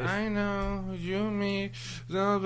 [0.00, 1.72] I know you me.
[2.08, 2.38] Ya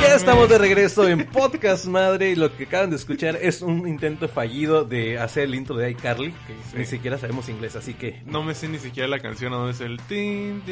[0.00, 3.86] Ya estamos de regreso en Podcast Madre y lo que acaban de escuchar es un
[3.86, 6.78] intento fallido de hacer el intro de iCarly, que Sí.
[6.78, 8.22] ni siquiera sabemos inglés, así que...
[8.24, 10.62] No me sé ni siquiera la canción donde es el tin,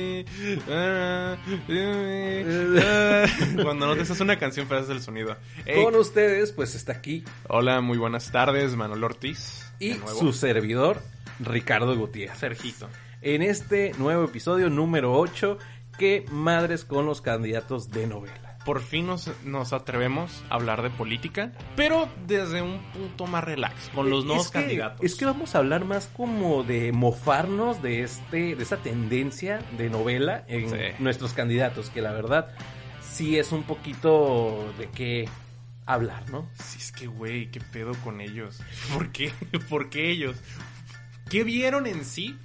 [0.70, 1.36] ah,
[1.68, 3.26] ah.
[3.62, 5.36] Cuando no te haces una canción pero haces el sonido.
[5.84, 9.70] Con ustedes, pues está aquí hola, muy buenas tardes, Manuel Ortiz.
[9.78, 11.02] y su servidor,
[11.40, 12.38] Ricardo Gutiérrez.
[12.38, 12.88] Sergito.
[13.20, 15.58] En este nuevo episodio número 8,
[15.98, 18.58] ¿qué madres con los candidatos de novela?
[18.64, 23.88] Por fin nos, nos atrevemos a hablar de política, pero desde un punto más relax,
[23.94, 25.04] con los nuevos es que, candidatos.
[25.04, 29.88] Es que vamos a hablar más como de mofarnos de este, de esta tendencia de
[29.90, 30.76] novela en Sí.
[30.98, 32.54] nuestros candidatos, que la verdad
[33.00, 35.28] sí es un poquito de qué
[35.86, 36.48] hablar, ¿no?
[36.62, 38.60] Sí, es que, güey, ¿qué pedo con ellos?
[38.94, 39.32] ¿Por qué?
[39.70, 40.36] ¿Por qué ellos?
[41.30, 42.36] ¿Qué vieron en sí?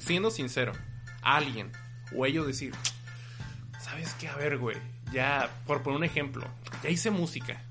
[0.00, 0.72] Siendo sincero,
[1.22, 1.72] alguien
[2.14, 2.74] o ellos decir,
[3.80, 4.28] ¿sabes qué?
[4.28, 4.76] A ver, güey,
[5.12, 6.46] ya, por poner un ejemplo,
[6.82, 7.62] ya hice música,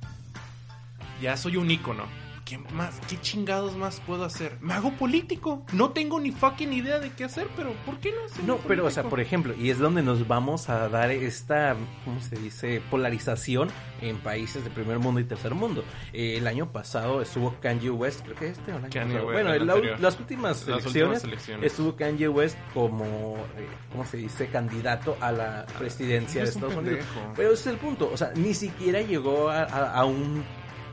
[1.22, 2.05] ya soy un ícono.
[2.48, 2.98] ¿Qué más?
[3.09, 4.58] ¿Qué chingados más puedo hacer?
[4.62, 5.66] Me hago político.
[5.73, 8.45] No tengo ni fucking idea de qué hacer, pero ¿por qué no?
[8.45, 12.22] No, pero o sea, por ejemplo, y es donde nos vamos a dar esta, ¿cómo
[12.22, 12.81] se dice?
[12.89, 13.70] Polarización
[14.02, 15.84] en países de primer mundo y tercer mundo.
[16.14, 19.28] Eh, el año pasado estuvo Kanye West, creo que este o el año Kanye pasado.
[19.28, 21.66] West, Bueno, el en la- las últimas Las elecciones, últimas elecciones.
[21.72, 24.48] estuvo Kanye West como, eh, ¿cómo se dice?
[24.48, 27.04] Candidato a la presidencia de Estados Unidos.
[27.36, 30.45] Pero ese es el punto, o sea, ni siquiera llegó a, a- a un,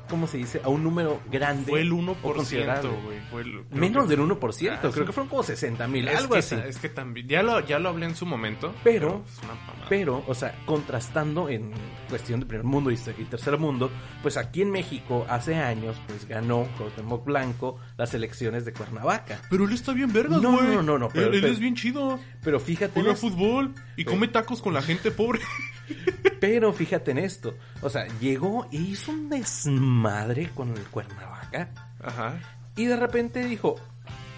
[0.09, 0.61] ¿cómo se dice?
[0.65, 1.71] A un número grande.
[1.71, 2.91] Fue el o 1%, considerable.
[3.05, 3.21] güey.
[3.31, 6.33] Fue el- creo Menos que- del 1%, Ah, creo que fueron como 60 mil, algo
[6.35, 6.55] que, así.
[6.67, 8.75] Es que también, ya lo, ya lo hablé en su momento.
[8.85, 9.87] Pero- es una mamada.
[9.89, 11.73] Pero, o sea, contrastando en
[12.09, 13.91] cuestión de primer mundo y, tercer mundo,
[14.23, 19.41] pues aquí en México hace años, pues ganó Cuauhtémoc Blanco las elecciones de Cuernavaca.
[19.51, 20.67] Pero él está bien vergas, No, güey.
[20.69, 22.19] no, no, no, pero- él, él pero- es bien chido.
[22.43, 25.41] Pero fíjate, Juega fútbol y come tacos con la gente pobre.
[26.41, 27.57] pero fíjate en esto.
[27.83, 31.71] O sea, llegó e hizo un desmadre con el Cuernavaca
[32.03, 32.35] Ajá.
[32.77, 33.77] y de repente dijo,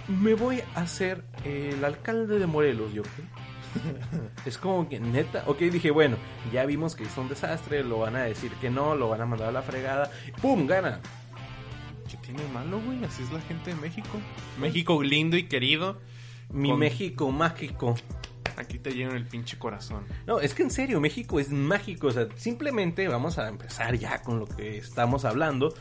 [0.09, 3.11] me voy a hacer el alcalde de Morelos, ¿yo qué?
[4.47, 6.17] Es como que neta, ok, dije, bueno,
[6.53, 9.27] ya vimos que hizo un desastre, lo van a decir que no, lo van a
[9.27, 10.67] mandar a la fregada, ¡pum!
[10.67, 11.01] gana.
[12.11, 13.05] ¿Qué tiene malo, güey?
[13.05, 14.09] Así es la gente de México.
[14.61, 16.01] México lindo y querido.
[16.51, 17.97] Mi Con- México mágico.
[18.57, 20.05] Aquí te llenan el pinche corazón.
[20.27, 22.07] No, es que en serio, México es mágico.
[22.09, 25.75] O sea, simplemente vamos a empezar ya con lo que estamos hablando.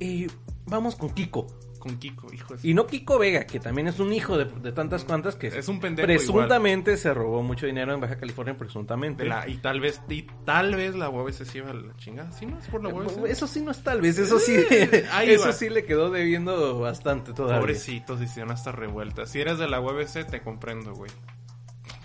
[0.00, 0.26] Y
[0.66, 1.46] vamos con Kiko.
[1.78, 2.66] Con Kiko, hijo de...
[2.66, 5.68] Y no Kiko Vega, que también es un hijo de, de tantas cuantas que Es
[5.68, 9.26] un pendejo presuntamente se robó mucho dinero en Baja California, presuntamente.
[9.26, 12.32] la- y tal vez, y tal vez la UABC se lleva la chingada.
[12.32, 13.26] ¿Sí no es por la UABC?
[13.26, 15.52] Eso sí no es tal vez, eso sí, Eh, ahí eso va.
[15.52, 17.60] sí le quedó debiendo bastante todavía.
[17.60, 19.28] Pobrecitos, hicieron hasta revueltas.
[19.30, 21.10] Si eres de la UABC, te comprendo, güey.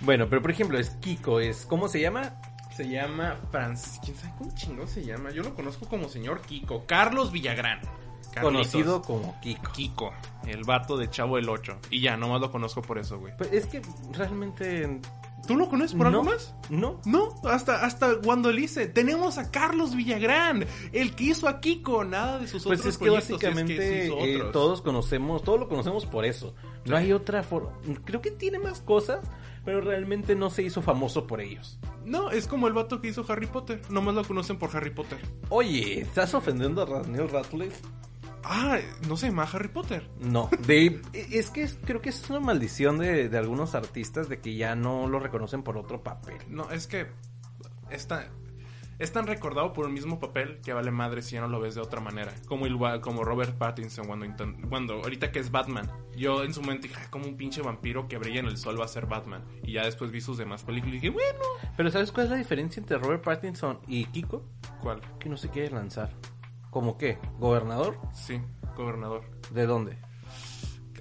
[0.02, 2.34] Bueno, pero por ejemplo, es Kiko, es ¿cómo se llama?
[2.76, 4.00] Se llama Francis.
[4.04, 5.32] ¿Quién sabe cómo chingón se llama?
[5.32, 6.86] Yo lo conozco como señor Kiko.
[6.86, 7.82] Carlos Villagrán.
[8.32, 8.44] Carlitos.
[8.44, 9.72] Conocido como Kiko.
[9.74, 10.14] Kiko,
[10.46, 11.80] el vato de Chavo del 8.
[11.90, 13.36] Y ya, nomás lo conozco por eso, güey.
[13.36, 13.82] Pues es que
[14.14, 15.02] realmente
[15.50, 16.54] ¿Tú lo conoces por no, algo más?
[16.70, 18.86] No, No, hasta, hasta cuando le hice.
[18.88, 23.00] Tenemos a Carlos Villagrán, el que hizo a Kiko, nada de sus Pues otros es
[23.00, 26.54] que básicamente es que hizo eh, todos conocemos, todos lo conocemos por eso.
[26.86, 27.72] No hay otra forma.
[28.06, 29.22] Creo que tiene más cosas,
[29.66, 31.80] pero realmente no se hizo famoso por ellos.
[32.06, 33.82] No, es como el vato que hizo Harry Potter.
[33.90, 35.20] Nomás lo conocen por Harry Potter.
[35.50, 37.78] Oye, ¿estás ofendiendo a Daniel Radcliffe?
[38.44, 40.10] Ah, no se llama Harry Potter.
[40.20, 44.40] No, de, es que es- creo que es una maldición de, de algunos artistas de
[44.40, 46.38] que ya no lo reconocen por otro papel.
[46.48, 47.08] No, es que
[47.92, 48.30] está,
[49.00, 51.76] es tan recordado por el mismo papel que vale madre si ya no lo ves
[51.76, 52.34] de otra manera.
[52.48, 54.26] Como igual, como Robert Pattinson cuando,
[54.70, 55.90] cuando ahorita que es Batman.
[56.16, 58.80] Yo en su momento dije, "Ay, como un pinche vampiro que brilla en el sol
[58.80, 59.44] va a ser Batman.
[59.64, 61.40] Y ya después vi sus demás películas y dije, bueno,
[61.78, 64.44] Pero ¿sabes cuál es la diferencia entre Robert Pattinson y Kiko?
[64.82, 65.02] ¿cuál?
[65.20, 66.10] Que no se quiere lanzar.
[66.70, 67.18] ¿Cómo qué?
[67.40, 67.98] ¿Gobernador?
[68.14, 68.42] Sí,
[68.76, 69.24] gobernador.
[69.52, 69.98] ¿De dónde?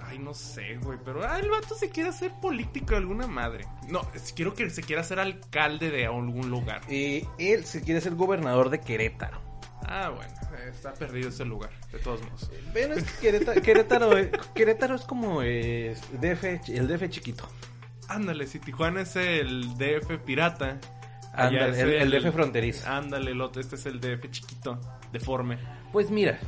[0.09, 3.66] Ay, no sé, güey, pero ah, el vato se quiere hacer político de alguna madre.
[3.89, 6.81] No, es- quiero que se quiera hacer alcalde de algún lugar.
[6.89, 9.41] Eh, él se quiere ser gobernador de Querétaro.
[9.87, 12.51] Ah, bueno, eh, está perdido ese lugar, de todos modos.
[12.72, 17.49] Bueno, es que Querétaro, Querétaro, eh, Querétaro es como eh, DF, el DF chiquito.
[18.09, 20.78] Ándale, si Tijuana es el DF pirata.
[21.33, 22.89] Ándale, el, el DF fronterizo.
[22.89, 24.81] Ándale, el otro, este es el DF chiquito,
[25.13, 25.59] deforme.
[25.93, 26.39] Pues mira,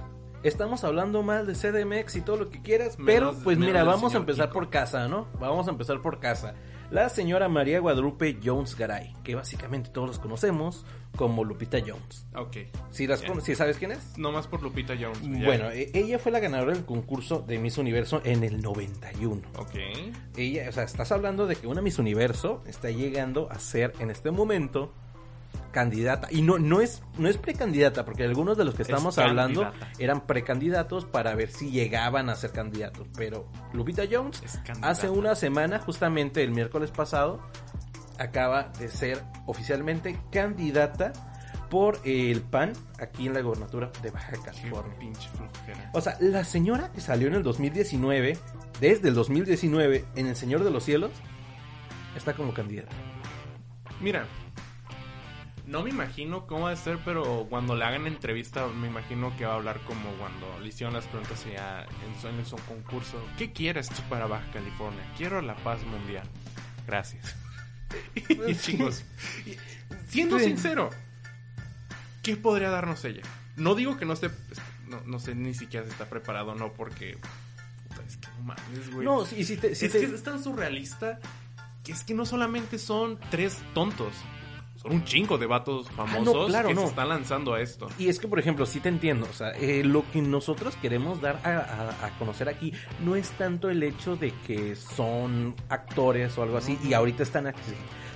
[0.43, 3.85] Estamos hablando más de CDMX y todo lo que quieras, Menos- pero pues menos mira,
[3.85, 4.55] vamos a empezar Kiko.
[4.61, 5.29] por casa, ¿no?
[5.39, 6.55] Vamos a empezar por casa.
[6.91, 10.85] La señora María Guadalupe Jones Garay, que básicamente todos los conocemos
[11.15, 12.27] como Lupita Jones.
[12.35, 12.57] Ok.
[12.91, 14.19] ¿Sí, las cono- sí sabes quién es?
[14.19, 15.21] No más por Lupita Jones.
[15.45, 19.43] Bueno, e- ella fue la ganadora del concurso de Miss Universo en el 91.
[19.59, 19.75] Ok.
[20.37, 24.11] Ella, o sea, estás hablando de que una Miss Universo está llegando a ser en
[24.11, 24.93] este momento
[25.71, 26.29] candidata.
[26.31, 29.63] Y no, no es, no es precandidata, porque algunos de los que Es estamos hablando
[29.63, 29.93] candidata.
[29.99, 33.07] eran precandidatos para ver si llegaban a ser candidatos.
[33.17, 34.43] Pero Lupita Jones,
[34.83, 37.41] hace una semana, justamente el miércoles pasado,
[38.19, 41.13] acaba de ser oficialmente candidata
[41.71, 45.13] por el PAN aquí en la gobernatura de Baja California.
[45.93, 48.37] O sea, la señora que salió en el 2019,
[48.81, 51.13] desde el 2019, en El Señor de los Cielos,
[52.17, 52.91] está como candidata.
[54.01, 54.27] Mira,
[55.71, 59.45] no me imagino cómo va a ser, pero cuando le hagan entrevista, me imagino que
[59.47, 63.23] va a hablar como cuando le hicieron las preguntas ya en su, en su concurso.
[63.39, 65.03] ¿Qué quieres tú para Baja California?
[65.17, 66.27] Quiero la paz mundial.
[66.87, 67.37] Gracias.
[68.49, 69.05] y chingos.
[69.47, 69.57] Y,
[70.09, 70.91] Siendo sincero,
[72.23, 73.23] ¿qué podría darnos ella?
[73.57, 74.31] No digo que no esté,
[74.89, 77.17] no, no sé ni siquiera si está preparado o no, porque
[77.89, 79.05] puta, es que no mames, güey.
[79.05, 81.21] No, sí te- es te- que es tan surrealista
[81.85, 84.13] que es que no solamente son tres tontos,
[84.81, 86.81] son un chingo de vatos famosos Ah, claro, que no.
[86.83, 87.89] se están lanzando a esto.
[87.99, 89.27] Y es que, por ejemplo, sí te entiendo.
[89.29, 92.73] O sea, eh, lo que nosotros queremos dar a, a- a conocer aquí
[93.05, 97.47] no es tanto el hecho de que son actores o algo así y ahorita están
[97.47, 97.61] aquí.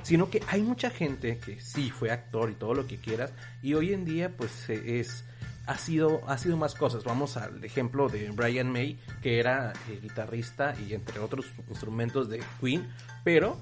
[0.03, 3.33] Sino que hay mucha gente que sí fue actor y todo lo que quieras.
[3.63, 5.25] Y hoy en día, pues eh, es.
[5.67, 7.05] Ha sido, ha sido más cosas.
[7.05, 12.43] Vamos al ejemplo de Brian May, que era eh, guitarrista y entre otros instrumentos de
[12.61, 12.87] Queen,
[13.25, 13.57] pero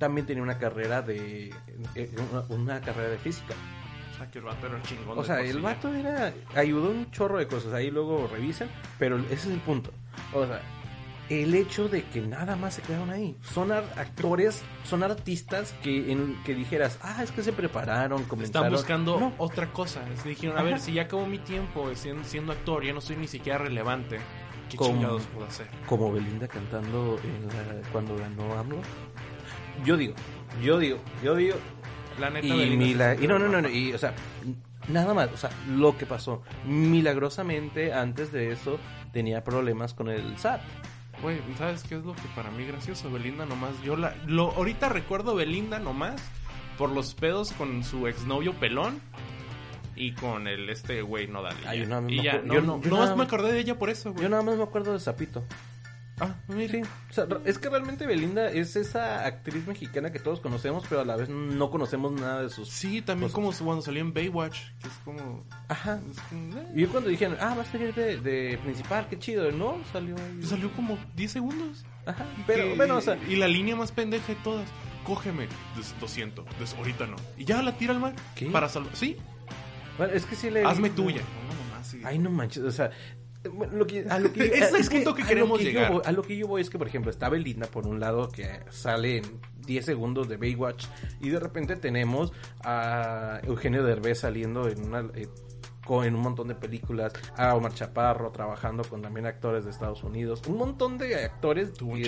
[0.00, 1.54] también tenía una carrera de.
[1.94, 3.54] eh, una- una carrera de física.
[4.14, 5.16] O sea, que el vato era un chingón.
[5.18, 6.32] O sea, el vato era.
[6.56, 7.72] ayudó un chorro de cosas.
[7.72, 8.68] Ahí luego revisan.
[8.98, 9.92] Pero ese es el punto.
[10.34, 10.60] O sea,
[11.28, 13.36] el hecho de que nada más se quedaron ahí.
[13.42, 18.66] Son ar- actores, son artistas que, en, que dijeras, ah, es que se prepararon, comenzaron.
[18.66, 20.00] Están buscando No, otra cosa.
[20.12, 20.68] Es- Dijeron, a Ajá.
[20.70, 24.18] ver, si ya acabó mi tiempo siendo, siendo actor, ya no soy ni siquiera relevante.
[24.68, 25.66] ¿Qué Como- chingados puedo hacer?
[25.86, 28.82] como Belinda cantando en la- cuando ganó AMLO.
[29.84, 30.14] Yo digo,
[30.62, 31.56] yo digo, yo digo,
[32.18, 32.50] La neta, y,
[33.20, 34.14] y no, no, no, no, y, o sea,
[34.88, 36.42] nada más, o sea, lo que pasó.
[36.66, 38.78] Milagrosamente, antes de eso,
[39.12, 40.60] tenía problemas con el SAT.
[41.22, 43.10] Güey, ¿sabes qué es lo que para mí gracioso?
[43.10, 44.14] Belinda nomás, yo la...
[44.26, 46.22] Lo, ahorita recuerdo Belinda nomás
[46.78, 49.00] por los pedos con su exnovio pelón
[49.96, 51.28] y con el este güey
[51.66, 53.60] Ay, no, no y me ya, no, yo- no, yo nomás nada- me acordé de
[53.60, 54.22] ella por eso, güey.
[54.22, 55.44] Yo nada más me acuerdo de Zapito.
[56.20, 56.70] Ah, mira.
[56.72, 61.00] Sí, o sea, es que realmente Belinda es esa actriz mexicana que todos conocemos, pero
[61.00, 62.68] a la vez no conocemos nada de sus...
[62.68, 65.44] Sí, también Pues- como cuando salió en Baywatch, que es como...
[65.68, 66.00] Ajá.
[66.10, 66.66] es como, eh.
[66.74, 70.14] Y yo cuando dijeron, ah, va a salir de, de principal, qué chido, no, salió...
[70.42, 71.84] Salió como 10 segundos.
[72.06, 73.16] Ajá, pero Que- bueno, o sea...
[73.28, 74.68] Y la línea más pendeja de todas.
[75.04, 77.16] Cógeme, des- lo siento, des- ahorita no.
[77.38, 78.14] Y ya la tira al mar.
[78.34, 78.46] ¿Qué?
[78.46, 78.94] Para salvar.
[78.94, 79.16] Sí,
[79.96, 80.64] Bueno, es que sí le...
[80.64, 81.22] hazme tuya.
[81.22, 82.02] No, no, nomás, sí.
[82.04, 82.90] Ay, no manches, o sea...
[83.52, 85.92] bueno, Lo que, a lo que, Ese es punto que queremos yo llegar.
[85.92, 88.28] voy- a lo que yo voy es que, por ejemplo, está Belinda por un lado
[88.28, 89.24] que sale en
[89.66, 90.86] 10 segundos de Baywatch
[91.20, 92.32] y de repente tenemos
[92.62, 95.08] a Eugenio Derbez saliendo en una...
[95.14, 95.28] eh,
[96.04, 100.42] en un montón de películas, a Omar Chaparro trabajando con también actores de Estados Unidos,
[100.46, 101.98] un montón de actores un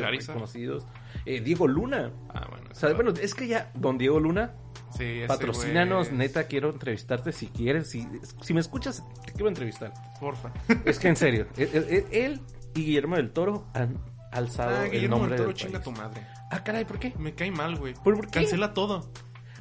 [1.27, 2.69] eh, Diego Luna, Ah, bueno.
[2.71, 4.55] o sea, sí, bueno, es que ya, don Diego Luna,
[4.97, 8.07] sí, patrocínanos, neta, quiero entrevistarte si quieres, si,
[8.41, 9.93] si me escuchas, te quiero entrevistar.
[10.21, 10.53] Porfa.
[10.85, 12.41] Es que en serio, él, él- él
[12.75, 13.99] y Guillermo del Toro han
[14.31, 15.85] alzado Ah, el Guillermo nombre del Toro del chinga país.
[15.85, 16.27] tu madre.
[16.51, 17.13] Ah, caray, ¿por qué?
[17.19, 17.95] Me cae mal, güey.
[17.95, 18.41] ¿Por- por qué?
[18.41, 19.11] Cancela todo.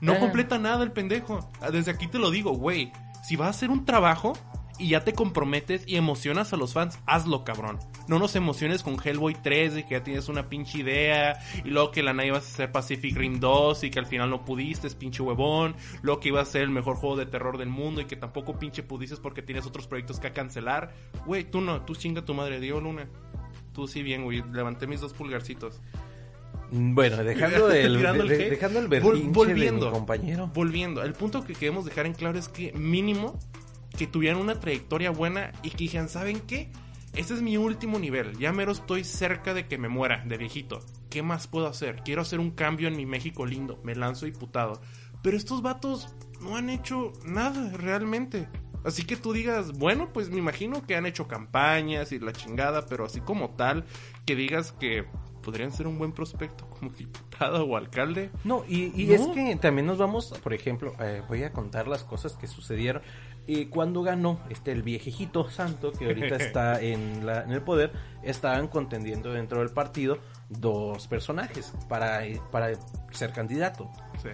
[0.02, 0.20] No Ah.
[0.20, 1.50] completa nada el pendejo.
[1.62, 2.92] Ah, Desde aquí te lo digo, güey.
[3.22, 4.34] Si vas a hacer un trabajo
[4.80, 7.78] y ya te comprometes y emocionas a los fans, hazlo, cabrón.
[8.08, 11.92] No nos emociones con Hellboy 3 de que ya tienes una pinche idea y luego
[11.92, 14.88] que la nada ibas a hacer Pacific Rim 2 y que al final no pudiste,
[14.88, 15.76] es pinche huevón.
[16.02, 18.58] Luego que iba a ser el mejor juego de terror del mundo y que tampoco
[18.58, 20.94] pinche pudiste porque tienes otros proyectos que cancelar.
[21.26, 23.08] Güey, tú no, tú chinga tu madre, Diego Luna.
[23.74, 24.44] Tú sí bien, güey.
[24.52, 25.80] Levanté mis dos pulgarcitos.
[26.72, 28.50] Bueno, dejando el, Tirando el de- hate.
[28.52, 29.86] dejando el Vol- volviendo.
[29.86, 30.48] de mi compañero.
[30.54, 33.38] Volviendo, el punto que queremos dejar en claro es que mínimo
[33.98, 36.72] que tuvieran una trayectoria buena y que dijeran, ¿saben qué?
[37.14, 40.80] Este es mi último nivel, ya mero estoy cerca de que me muera, de viejito.
[41.10, 41.98] ¿Qué más puedo hacer?
[42.06, 44.82] Quiero hacer un cambio en mi México lindo, me lanzo diputado.
[45.22, 46.08] Pero estos vatos
[46.40, 48.48] no han hecho nada realmente.
[48.86, 52.86] Así que tú digas, bueno, pues me imagino que han hecho campañas y la chingada,
[52.86, 53.84] pero así como tal,
[54.26, 55.04] que digas que
[55.42, 58.30] podrían ser un buen prospecto como diputado o alcalde.
[58.44, 59.14] No, y, y No.
[59.16, 63.02] es que también nos vamos, por ejemplo, eh, voy a contar las cosas que sucedieron.
[63.48, 67.92] Y cuando ganó este el viejejito santo, que ahorita está en, la, en el poder,
[68.24, 70.20] estaban contendiendo dentro del partido
[70.50, 72.70] dos personajes para, eh, para
[73.12, 73.90] ser candidato.
[74.22, 74.30] Sí.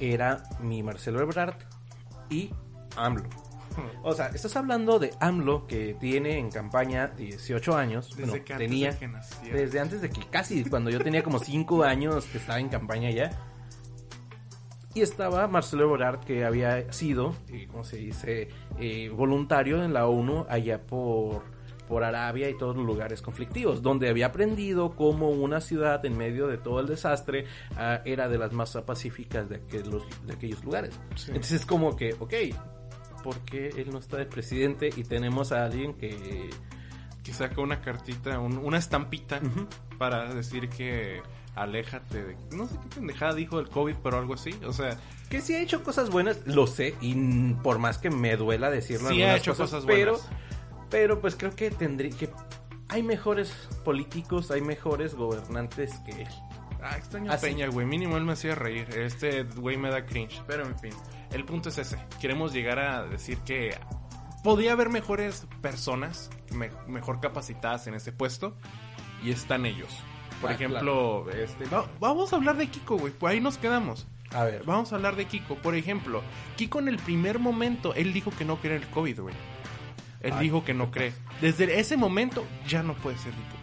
[0.00, 1.56] Era mi Marcelo Ebrard
[2.30, 2.50] y
[2.96, 3.28] AMLO.
[4.02, 8.10] O sea, estás hablando de AMLO que tiene en campaña 18 años.
[8.10, 9.58] Desde bueno, que antes tenía de que naciera.
[9.58, 13.10] desde antes de que casi cuando yo tenía como 5 años que estaba en campaña
[13.10, 13.30] ya.
[14.94, 18.48] Y estaba Marcelo Ebrard que había sido, eh, ¿cómo se dice?
[18.80, 21.44] Eh, voluntario en la ONU allá por,
[21.88, 26.46] por Arabia y todos los lugares conflictivos, donde había aprendido cómo una ciudad en medio
[26.46, 27.46] de todo el desastre
[27.76, 30.98] ah, era de las más pacíficas de, aquellos, de aquellos lugares.
[31.16, 31.28] Sí.
[31.28, 32.34] Entonces es como que, ok,
[33.22, 36.50] ¿por qué él no está de presidente y tenemos a alguien que...
[37.24, 39.40] Que saca una cartita, un- una estampita
[39.98, 41.20] para decir que
[41.54, 42.36] aléjate de...
[42.56, 44.50] No sé qué pendejada dijo del COVID, pero algo así.
[44.66, 44.96] O sea,
[45.28, 49.10] Que sí ha hecho cosas buenas, lo sé, y por más que me duela decirlo,
[49.10, 50.28] sí ha hecho cosas, pero, buenas.
[50.88, 52.30] pero pues creo que tendría que
[52.88, 53.52] hay mejores
[53.84, 56.28] políticos, hay mejores gobernantes que él.
[56.80, 57.30] Ah, extraño.
[57.42, 57.84] Peña, güey.
[57.86, 58.88] Mínimo él me hacía reír.
[58.96, 60.40] Este güey me da cringe.
[60.46, 60.92] Pero en fin,
[61.32, 61.98] el punto es ese.
[62.20, 63.76] Queremos llegar a decir que
[64.44, 68.56] podría haber mejores personas, me- mejor capacitadas en ese puesto,
[69.22, 69.90] y están ellos.
[70.40, 73.12] Por Ah, ejemplo, este, va- vamos a hablar de Kiko, güey.
[73.12, 74.06] Por ahí nos quedamos.
[74.32, 75.56] A ver, Vamos a hablar de Kiko.
[75.56, 76.22] Por ejemplo,
[76.56, 79.34] Kiko en el primer momento, él dijo que no cree en el COVID, güey.
[80.20, 81.12] Él Ay, dijo que no cree.
[81.40, 83.57] Desde ese momento ya no puede ser diputado.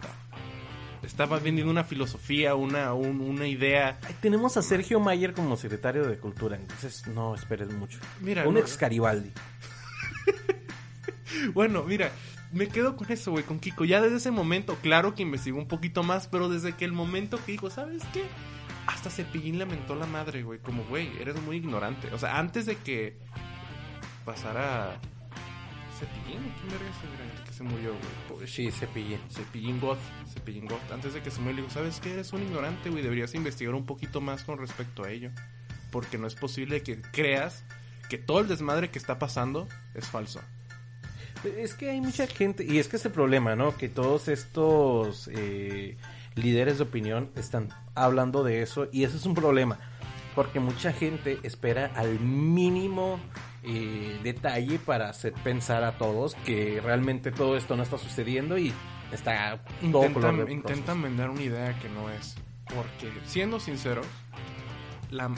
[1.02, 3.98] Estaba vendiendo una filosofía, una, un- una idea.
[4.02, 7.98] ay, tenemos a Sergio Mayer como secretario de Cultura, entonces no esperes mucho.
[8.20, 9.30] Mira, Un no- ex Garibaldi.
[11.52, 12.10] Bueno, mira,
[12.52, 13.84] me quedo con eso, güey, con Kiko.
[13.84, 17.38] Ya desde ese momento, claro que investigó un poquito más, pero desde que el momento
[17.44, 18.24] que dijo, ¿sabes qué?
[18.86, 20.60] Hasta Cepillín lamentó la madre, güey.
[20.60, 22.08] Como, güey, eres muy ignorante.
[22.14, 23.18] O sea, antes de que
[24.24, 24.98] pasara
[25.98, 26.92] Cepillín, ¿quién verga
[27.56, 27.94] se murió,
[28.28, 28.46] güey?
[28.46, 29.18] Sí, Cepillín.
[29.30, 29.96] Cepillín God,
[30.32, 30.92] Cepillín God.
[30.92, 32.12] Antes de que se muriera, le dijo, ¿sabes qué?
[32.12, 33.02] Eres un ignorante, güey.
[33.02, 35.30] Deberías investigar un poquito más con respecto a ello.
[35.90, 37.64] Porque no es posible que creas
[38.10, 40.40] que todo el desmadre que está pasando es falso.
[41.56, 43.76] Es que hay mucha gente, y es que es el problema, ¿no?
[43.76, 45.96] Que todos estos eh,
[46.34, 49.78] líderes de opinión están hablando de eso, y eso es un problema,
[50.34, 53.20] porque mucha gente espera al mínimo
[53.62, 58.72] eh, detalle para hacer pensar a todos que realmente todo esto no está sucediendo y
[59.12, 59.60] está
[59.92, 62.36] todo color Intentan, de intentan vender una idea que no es.
[62.74, 64.06] Porque, siendo sinceros,
[65.10, 65.30] la,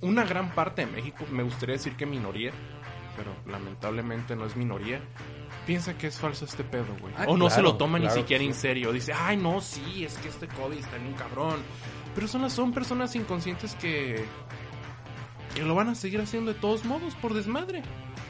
[0.00, 2.52] una gran parte de México, me gustaría decir que minoría,
[3.16, 5.00] pero lamentablemente no es minoría,
[5.66, 7.12] piensa que es falso este pedo, güey.
[7.18, 8.92] Ah, o no se lo toma claro ni siquiera en serio.
[8.92, 11.60] Dice, ay, no, sí, es que este COVID está bien cabrón.
[12.14, 14.24] Pero son, las- son personas inconscientes que,
[15.60, 17.82] que lo van a seguir haciendo de todos modos, por desmadre.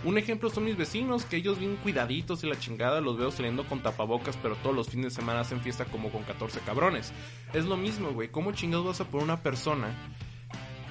[0.02, 3.64] Un ejemplo son mis vecinos, que ellos bien cuidaditos y la chingada, los veo saliendo
[3.68, 7.12] con tapabocas, pero todos los fines de semana hacen fiesta como con 14 cabrones.
[7.52, 8.30] Es lo mismo, güey.
[8.30, 9.94] ¿Cómo chingados vas a por una persona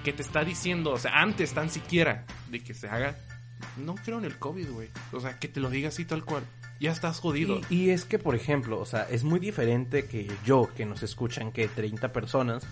[0.05, 3.17] que te está diciendo, o sea, antes tan siquiera de que se haga,
[3.75, 4.87] no creo en el COVID, güey.
[5.11, 6.43] O sea, que te lo diga así tal cual.
[6.79, 7.59] Ya estás jodido.
[7.69, 11.51] Y, es que, por ejemplo, o sea, es muy diferente que yo, que nos escuchan,
[11.51, 12.63] que 30 personas,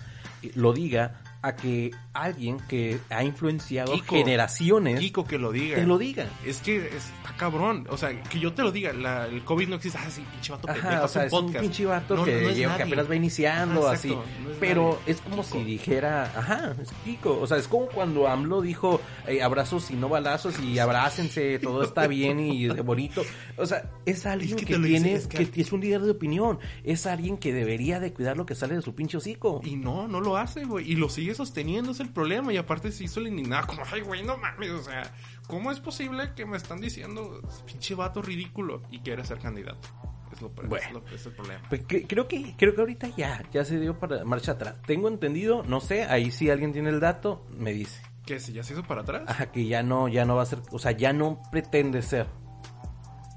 [0.54, 4.16] lo diga, a que alguien que ha influenciado Kiko.
[4.16, 5.76] generaciones Kiko que lo diga.
[5.76, 6.26] te lo diga.
[6.44, 7.86] Es que está cabrón.
[7.90, 9.98] O sea, que yo te lo diga, la- el COVID no existe.
[10.02, 12.48] Ah, sí, pinche vato pendejo, Ajá, o sea, es un pinche vato No, que, no
[12.48, 12.92] es lleva- que nadie.
[12.92, 14.08] apenas va iniciando, Ah, así.
[14.08, 15.12] no es Pero nadie.
[15.12, 15.58] es como Kiko.
[15.58, 17.38] si dijera, ajá, es Kiko.
[17.40, 21.82] O sea, es como cuando AMLO dijo eh, abrazos y no balazos y abrácense, todo
[21.82, 23.22] está bien y de bonito.
[23.56, 25.60] O sea, es alguien que tiene, es que- que...
[25.60, 26.58] es un líder de opinión.
[26.84, 29.60] Es alguien que debería de cuidar lo que sale de su pinche hocico.
[29.64, 30.90] Y no, no lo hace, güey.
[30.90, 32.52] Y lo sigue sosteniendo, es el problema.
[32.52, 34.70] Y aparte se hizo el indignado, como, ay, güey, no mames.
[34.70, 35.02] O sea,
[35.46, 39.88] ¿cómo es posible que me están diciendo, pinche vato ridículo, y quiere ser candidato?
[40.32, 41.00] Es, lo, es Bueno.
[41.08, 41.62] lo- es el problema.
[41.68, 44.76] Pues cre- creo que creo que ahorita ya ya se dio para marcha atrás.
[44.86, 48.02] Tengo entendido, no sé, ahí si alguien tiene el dato, me dice.
[48.26, 48.38] ¿Qué?
[48.38, 49.22] ¿Si ya se hizo para atrás?
[49.26, 52.26] Ajá, que ya no, ya no va a ser, o sea, ya no pretende ser.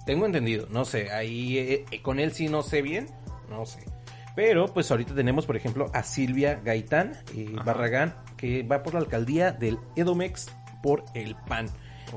[0.06, 3.08] Tengo entendido, no sé, ahí eh, eh, con él sí no sé bien,
[3.50, 3.86] no sé.
[4.36, 7.54] Pero pues ahorita tenemos, por ejemplo, a Silvia Gaitán eh.
[7.66, 11.68] Barragán, que va por la alcaldía del Edomex por el PAN.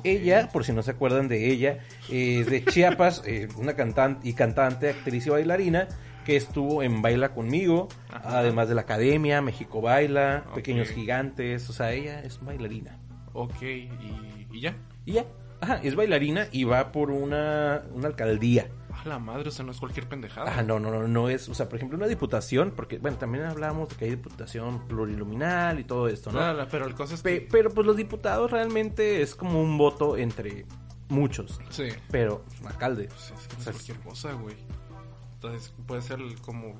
[0.03, 1.79] Ella, por si no se acuerdan de ella,
[2.11, 5.89] eh, es de Chiapas, eh, una cantante y cantante, actriz y bailarina
[6.25, 8.39] que estuvo en Baila conmigo, Ajá.
[8.39, 10.45] además de la Academia, México Baila.
[10.55, 12.99] Pequeños Gigantes, o sea, ella es bailarina.
[13.35, 13.91] Ok, y,
[14.51, 14.75] y ya.
[15.05, 15.27] Y ya,
[15.61, 18.69] ajá, es bailarina y va por una, una alcaldía.
[19.05, 20.53] A la madre, o sea, no es cualquier pendejada.
[20.59, 23.45] Ah, no, no, no, no es, o sea, por ejemplo, una diputación, porque, bueno, también
[23.45, 26.41] hablábamos de que hay diputación pluriluminal y todo esto, ¿no?
[26.41, 27.49] Nada, pero el cosa es Pe- que...
[27.51, 30.65] pero pues los diputados realmente es como un voto entre
[31.09, 31.89] muchos, Sí.
[32.11, 33.09] pero un alcalde.
[33.09, 34.57] Pues es que no O sea, es cualquier cosa, güey.
[35.35, 36.75] Entonces puede ser como...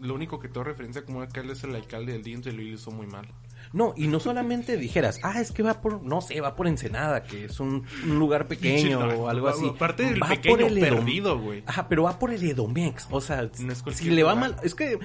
[0.00, 2.90] Lo único que tengo referencia como alcalde es el alcalde del Diente y lo hizo
[2.90, 3.26] muy mal.
[3.74, 7.24] No, y no solamente dijeras, ah, es que va por, no sé, va por Ensenada,
[7.24, 9.68] que es un, un lugar pequeño o algo así.
[9.68, 11.64] Aparte del Va pequeño por el Edom- perdido, güey.
[11.66, 13.08] Ajá, pero va por el Edomex.
[13.10, 14.98] O sea, No si le va mal, es que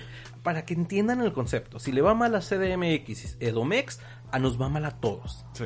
[0.43, 3.99] para que entiendan el concepto, si le va mal a CDMX, Edomex,
[4.31, 5.45] a nos va mal a todos.
[5.53, 5.65] Sí.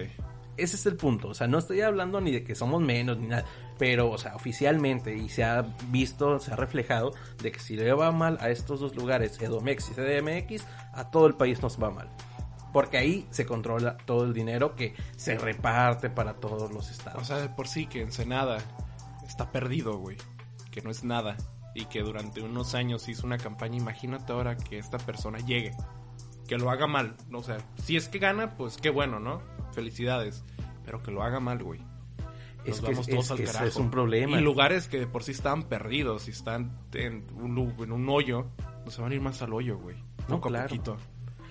[0.55, 1.27] Ese es el punto.
[1.29, 3.43] O sea, no estoy hablando ni de que somos menos ni nada.
[3.79, 7.91] Pero, o sea, oficialmente y se ha visto, se ha reflejado de que si le
[7.91, 11.89] va mal a estos dos lugares, Edomex y CDMX, a todo el país nos va
[11.89, 12.07] mal.
[12.73, 17.21] Porque ahí se controla todo el dinero que se reparte para todos los estados.
[17.21, 18.57] O sea, de por sí que Ensenada
[19.27, 20.17] está perdido, güey.
[20.71, 21.37] Que no es nada.
[21.75, 23.77] Y que durante unos años hizo una campaña.
[23.77, 25.71] Imagínate ahora que esta persona llegue.
[26.47, 27.15] Que lo haga mal.
[27.31, 29.41] O sea, si es que gana, pues qué bueno, ¿no?
[29.73, 30.43] Felicidades.
[30.83, 31.79] Pero que lo haga mal, güey.
[32.65, 33.69] es Nos que, vamos es, todos al que ese carajo.
[33.69, 34.37] es un problema.
[34.39, 38.47] Y lugares que de por sí estaban perdidos y están en un, en un hoyo,
[38.83, 39.95] pues se van a ir más al hoyo, güey.
[40.27, 40.69] No, claro.
[40.69, 40.97] poquito.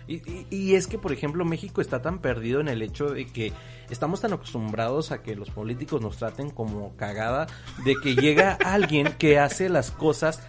[0.06, 3.26] Y, y- y es que, por ejemplo, México está tan perdido en el hecho de
[3.26, 3.52] que
[3.90, 7.46] estamos tan acostumbrados a que los políticos nos traten como cagada,
[7.84, 10.42] de que llega alguien que hace las cosas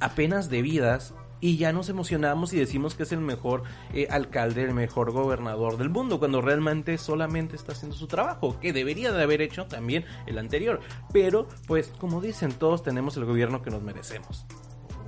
[0.00, 4.72] apenas debidas y ya nos emocionamos y decimos que es el mejor eh, alcalde, el
[4.72, 9.42] mejor gobernador del mundo, cuando realmente solamente está haciendo su trabajo, que debería de haber
[9.42, 10.80] hecho también el anterior.
[11.12, 14.46] Pero, pues, como dicen, todos tenemos el gobierno que nos merecemos.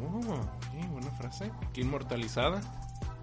[0.02, 0.18] Oh,
[0.74, 1.50] oye, buena frase.
[1.72, 2.60] Qué inmortalizada.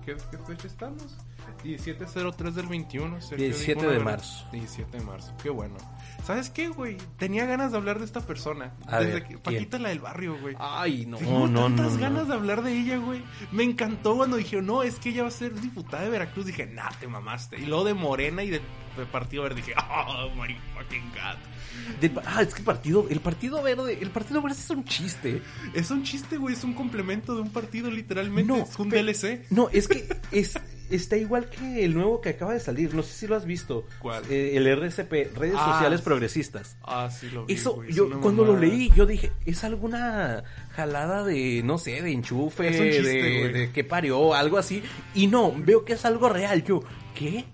[0.05, 1.17] ¿Qué, qué fecha estamos?
[1.63, 3.21] 1703 del 21.
[3.21, 4.45] Sergio 17 dijo una de marzo.
[4.51, 5.33] 17 de marzo.
[5.41, 5.75] Qué bueno.
[6.25, 6.97] ¿Sabes qué, güey?
[7.17, 8.73] Tenía ganas de hablar de esta persona.
[8.87, 9.39] A Desde ver, que, ¿quién?
[9.41, 10.55] Paquita la del barrio, güey.
[10.57, 11.99] Ay, no, Tengo no, no, tantas no.
[11.99, 13.21] ganas de hablar de ella, güey.
[13.51, 16.45] Me encantó cuando dijeron, no, es que ella va a ser diputada de Veracruz.
[16.45, 17.57] Dije, nah, te mamaste.
[17.59, 18.61] Y luego de Morena y de,
[18.97, 19.73] de Partido Verde dije,
[20.07, 21.99] oh my fucking god.
[21.99, 25.41] Del- ah, es que el partido, el partido verde, el partido verde es un chiste.
[25.73, 26.55] Es un chiste, güey.
[26.55, 28.51] Es un complemento de un partido, literalmente.
[28.53, 29.45] No, es un pe- DLC.
[29.51, 30.53] No, es que es,
[30.89, 32.93] está igual que el nuevo que acaba de salir.
[32.93, 33.85] No sé si lo has visto.
[33.99, 34.23] ¿Cuál?
[34.29, 36.01] Eh, el RCP, Redes Ah, Sociales.
[36.01, 36.77] Progresistas.
[36.83, 41.23] Ah, sí lo vi, Eso, güey, yo cuando lo leí, yo dije, es alguna jalada
[41.23, 44.83] de, no sé, de enchufe, chiste, de, de que parió, algo así.
[45.13, 46.63] Y no, veo que es algo real.
[46.63, 46.81] Yo,
[47.15, 47.45] ¿qué?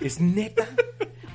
[0.00, 0.66] ¿Es neta?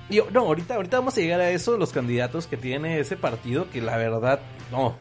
[0.10, 3.16] Y yo, no, ahorita, ahorita vamos a llegar a eso, los candidatos que tiene ese
[3.16, 4.40] partido, que la verdad,
[4.72, 4.98] no.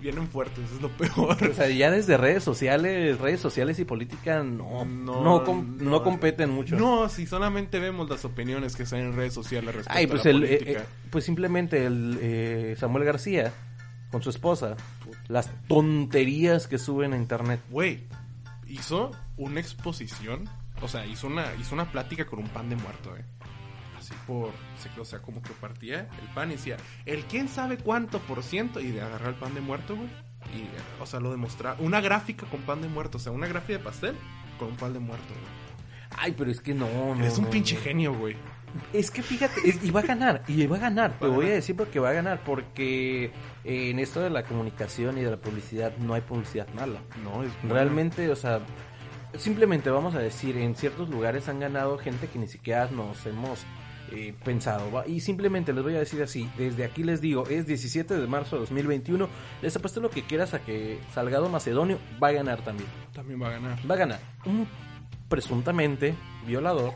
[0.00, 1.36] Vienen fuertes, es lo peor.
[1.50, 5.90] O sea, ya desde redes sociales, redes sociales y política no, No, no, com- no
[5.90, 6.02] no.
[6.02, 6.76] competen mucho.
[6.76, 10.24] No, si solamente vemos las opiniones que están en redes sociales respecto Ay, a pues,
[10.24, 10.80] la el, eh, política.
[10.80, 13.52] eh, pues simplemente el eh, Samuel García
[14.10, 14.76] con su esposa,
[15.28, 17.60] las tonterías que suben a internet.
[17.70, 18.04] Güey,
[18.66, 20.48] hizo una exposición,
[20.80, 23.24] o sea, hizo una, hizo una plática con un pan de muerto, eh.
[24.08, 24.52] Así por,
[24.98, 28.80] o sea, como que partía el pan y decía, el quién sabe cuánto por ciento,
[28.80, 30.08] y de agarrar el pan de muerto, güey.
[30.54, 30.68] Y,
[31.02, 31.76] o sea, lo demostraba.
[31.80, 34.16] Una gráfica con pan de muerto, o sea, una gráfica de pastel
[34.58, 35.58] con un pan de muerto, güey.
[36.16, 37.20] Ay, pero es que no, no.
[37.20, 37.82] Eres un no, pinche no.
[37.82, 38.34] genio, güey.
[38.92, 41.46] Es que fíjate, es- y va a ganar, y va a ganar, te Va voy
[41.46, 43.30] a decir porque va a ganar, porque
[43.64, 47.00] eh, en esto de la comunicación y de la publicidad no hay publicidad mala.
[47.24, 48.60] No, es Realmente, o sea,
[49.36, 53.64] simplemente vamos a decir, en ciertos lugares han ganado gente que ni siquiera nos hemos
[54.12, 54.90] eh, pensado.
[54.90, 55.06] ¿va?
[55.06, 58.56] Y simplemente les voy a decir así, desde aquí les digo, es 17 de marzo
[58.56, 59.28] de 2021,
[59.62, 62.88] les apuesto lo que quieras a que Salgado Macedonio va a ganar también.
[63.12, 63.78] También va a ganar.
[63.90, 64.20] Va a ganar.
[64.44, 64.66] Un
[65.28, 66.14] presuntamente
[66.46, 66.94] violador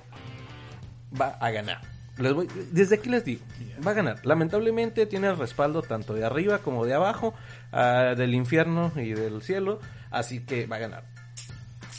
[1.21, 1.81] va a ganar.
[2.19, 3.43] Les voy- desde aquí les digo,
[3.87, 4.25] va a ganar.
[4.25, 7.35] Lamentablemente tiene el respaldo tanto de arriba como de abajo,
[7.73, 11.05] ah, del infierno y del cielo, así que va a ganar.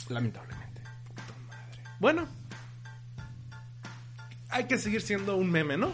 [0.08, 0.82] Lamentablemente.
[1.98, 2.26] Bueno.
[4.54, 5.92] Hay que seguir siendo un meme, ¿no?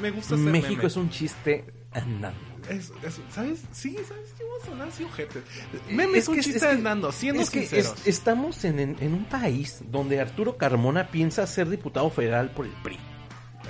[0.00, 0.86] Me, gusta ser México meme.
[0.86, 2.38] es un chiste andando.
[2.68, 3.60] Es- es- ¿Sabes?
[3.72, 5.42] Sí, ¿sabes qué vamos a sonar así, ojete?
[5.90, 7.94] Meme es, un que- chiste que- andando, siendo que sinceros.
[8.00, 12.66] es- estamos en, en- en un país donde Arturo Carmona piensa ser diputado federal por
[12.66, 12.98] el PRI.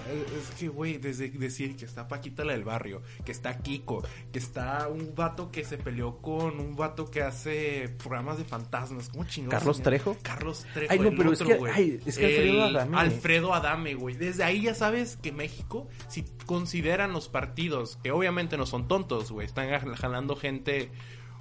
[0.09, 4.39] Es que, güey, desde decir que está Paquita la del barrio, que está Kiko, que
[4.39, 9.09] está un vato que se peleó con un vato que hace programas de fantasmas.
[9.09, 9.59] ¿Cómo chingados?
[9.61, 9.83] ¿Carlos?
[9.83, 10.17] Trejo?
[10.23, 10.93] Carlos Trejo.
[10.93, 12.97] Ay, no, el pero es que- ay, es que Alfredo Adame.
[12.99, 14.17] Alfredo Adame, güey.
[14.17, 19.31] Desde ahí ya sabes que México, si consideran los partidos, que obviamente no son tontos,
[19.31, 20.91] güey, están jalando gente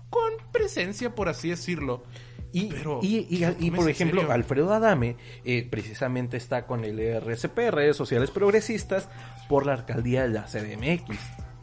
[0.10, 2.04] con presencia, por así decirlo.
[2.52, 4.34] Y, Pero, y, y- ¿lo y, por ejemplo, serio?
[4.34, 9.08] Alfredo Adame eh, precisamente está con el RCP, redes sociales progresistas,
[9.48, 11.16] por la alcaldía de la CDMX.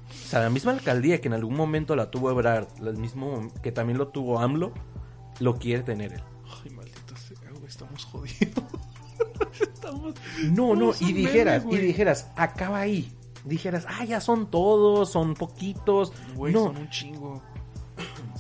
[0.09, 3.73] O sea, la misma alcaldía que en algún momento la tuvo Ebrard, el mismo que
[3.73, 4.73] también lo tuvo AMLO,
[5.41, 6.23] lo quiere tener él.
[6.65, 8.65] Ay, maldito sea, güey, estamos jodidos.
[9.61, 10.15] estamos...
[10.53, 13.13] No, no, y dijeras, y dijeras, acaba ahí.
[13.45, 16.13] Dijeras, ah, ya son todos, son poquitos.
[16.35, 17.43] Güey, no, son un chingo.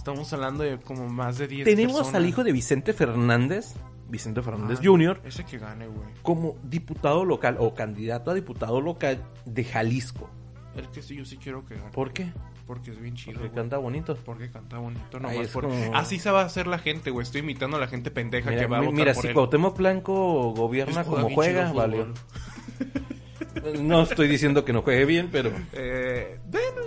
[0.07, 2.15] Estamos hablando de como más de 10 tenemos personas.
[2.23, 3.75] al hijo de Vicente Fernández,
[4.09, 6.07] Vicente Fernández Ah, Jr., Ese que gane, güey.
[6.23, 10.31] como diputado local o candidato a diputado local de Jalisco.
[10.77, 11.91] El que sí, yo sí quiero que gane.
[11.91, 12.33] ¿Por qué?
[12.69, 13.61] Porque es bien chido, Porque güey.
[13.61, 14.17] canta bonito.
[14.25, 17.11] Porque canta bonito, Ay, nomás es por- como- Así se va a hacer la gente,
[17.11, 17.25] güey.
[17.25, 19.35] Estoy imitando a la gente pendeja Mira, que va a votar mira, por si él.
[19.35, 22.07] Cuauhtémoc Blanco gobierna Es como juega, vale.
[23.83, 26.83] No estoy diciendo que no juegue bien, pero Eh, bueno,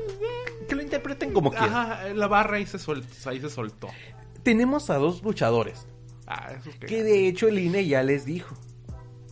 [0.99, 1.73] interpreten como quieran.
[1.73, 3.87] Ajá, la barra ahí se, suel- ahí se soltó.
[4.43, 5.85] Tenemos a dos luchadores
[6.27, 6.85] Ah, eso que...
[6.87, 8.55] que de hecho el INE ya les dijo.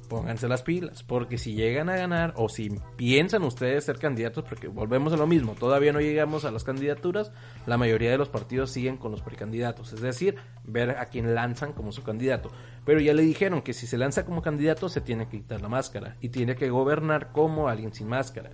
[0.10, 4.70] Pónganse las pilas, porque si llegan a ganar o si piensan ustedes ser candidatos, porque
[4.70, 7.34] volvemos a lo mismo, todavía no llegamos a las candidaturas,
[7.66, 11.74] la mayoría de los partidos siguen con los precandidatos, es decir, ver a quién lanzan
[11.74, 12.50] como su candidato.
[12.86, 15.68] Pero ya le dijeron que si se lanza como candidato se tiene que quitar la
[15.68, 18.52] máscara y tiene que gobernar como alguien sin máscara.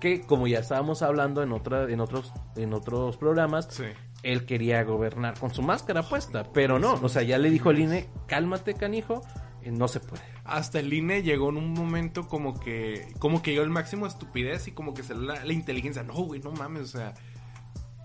[0.00, 3.84] Que como ya estábamos hablando en otra, en otros, en otros programas, Sí.
[4.22, 7.80] él quería gobernar con su máscara puesta, pero no, o sea, ya le dijo el
[7.80, 9.22] INE, cálmate canijo,
[9.62, 10.22] eh, no se puede.
[10.44, 13.08] Hasta el INE llegó en un momento como que...
[13.18, 16.02] Como que llegó el máximo de estupidez y como que se le la, la inteligencia.
[16.02, 17.14] No, güey, no mames, o sea...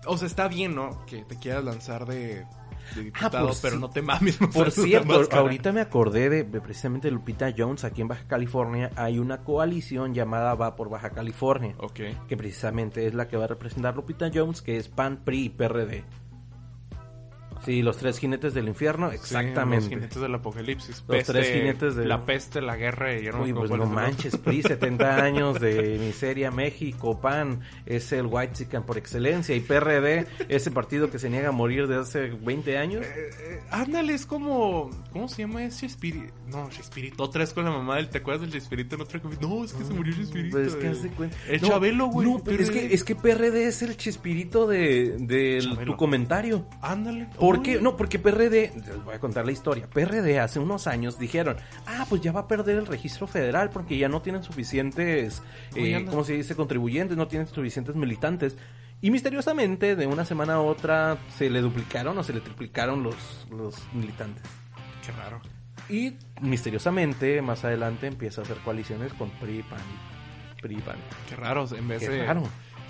[0.06, 1.04] O sea, está bien, ¿no?
[1.06, 2.44] Que te quieras lanzar de,
[2.94, 4.36] de diputado, pues, pero no te mames.
[4.52, 9.18] Por cierto, ahorita me acordé de, de precisamente Lupita Jones aquí en Baja California, hay
[9.18, 13.96] una coalición llamada Va por Baja California, que precisamente es la que va a representar
[13.96, 16.04] Lupita Jones, que es PAN, PRI y PRD.
[17.64, 19.84] Sí, los tres jinetes del infierno, Sí, exactamente.
[19.86, 21.04] los jinetes del apocalipsis.
[21.06, 23.90] Los tres jinetes de- La peste, la guerra y yo no Uy, pues no es
[23.90, 29.60] manches, PRI, 70 años de miseria, México, PAN, es el White Chicken por excelencia, y
[29.60, 33.04] PRD, ese partido que se niega a morir de hace 20 años.
[33.04, 34.90] Eh, eh, ándale, es como.
[35.12, 36.32] ¿Cómo se llama ese espíritu?
[36.48, 37.22] No, espíritu.
[37.22, 38.08] Otra vez con la mamá del.
[38.08, 39.20] ¿Te acuerdas del espíritu en otra?
[39.40, 40.14] No, es que se murió.
[40.50, 41.36] Pues es que haz de cuenta.
[41.48, 42.28] El No, Chabelo, güey.
[42.28, 46.66] No, pero es que, es que PRD es el chispirito de, tu comentario.
[46.80, 47.28] Ándale.
[47.38, 47.62] ¿Por Uy.
[47.62, 47.80] qué?
[47.80, 49.88] No, porque PRD, les voy a contar la historia.
[49.88, 53.96] PRD hace unos años dijeron, ah, pues ya va a perder el registro federal porque
[53.98, 55.42] ya no tienen suficientes,
[55.74, 56.06] eh.
[56.08, 56.54] ¿cómo se dice?
[56.56, 58.56] Contribuyentes, no tienen suficientes militantes.
[59.00, 63.46] Y misteriosamente, de una semana a otra, se le duplicaron o se le triplicaron los,
[63.50, 64.44] los militantes.
[65.04, 65.40] Qué raro.
[65.88, 69.80] Y misteriosamente, más adelante, empieza a hacer coaliciones con PRI, PAN,
[70.60, 70.96] PRI, PAN.
[71.28, 71.66] Qué raro.
[71.76, 72.26] En vez Qué de.
[72.26, 72.44] raro.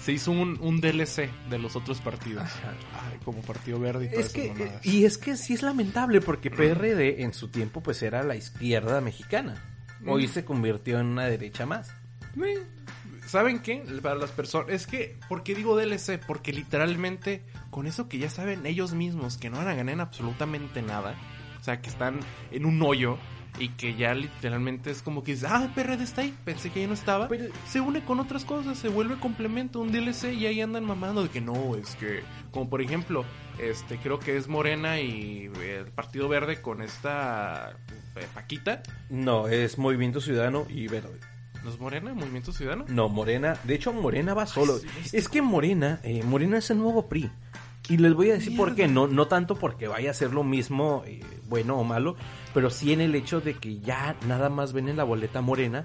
[0.05, 2.43] Se hizo un, un DLC de los otros partidos.
[2.65, 7.23] Ay, como Partido Verde y Es que, y es que sí es lamentable porque PRD
[7.23, 9.63] en su tiempo pues era la izquierda mexicana.
[10.07, 10.31] Hoy Mm.
[10.31, 11.93] se convirtió en una derecha más.
[13.27, 13.85] ¿Saben qué?
[14.03, 14.71] Para las personas.
[14.71, 16.19] Es que, ¿por qué digo DLC?
[16.27, 20.01] Porque literalmente, con eso que ya saben ellos mismos, que no van a ganar en
[20.01, 21.15] absolutamente nada.
[21.61, 22.19] O sea, que están
[22.51, 23.19] en un hoyo.
[23.59, 26.87] Y que ya literalmente es como que dices, ah, PRD está ahí, pensé que ya
[26.87, 27.29] no estaba.
[27.29, 31.23] Pero- se une con otras cosas, se vuelve complemento, un DLC y ahí andan mamando
[31.23, 33.25] de que no, es que, como por ejemplo,
[33.59, 37.77] este creo que es Morena y el Partido Verde con esta
[38.17, 38.83] eh, Paquita.
[39.11, 41.19] No, es Movimiento Ciudadano y Verde.
[41.63, 42.13] ¿No es Morena?
[42.15, 42.87] ¿Movimiento Ciudadano?
[42.89, 44.79] No, Morena, de hecho Morena va solo.
[44.79, 47.31] sí, es- Es que Morena, eh, Morena es el nuevo PRI.
[47.93, 48.95] Y les voy a decir por qué, Mierda.
[48.95, 52.17] no, no tanto porque vaya a ser lo mismo, eh, bueno o malo,
[52.55, 55.85] pero sí en el hecho de que ya nada más ven en la boleta Morena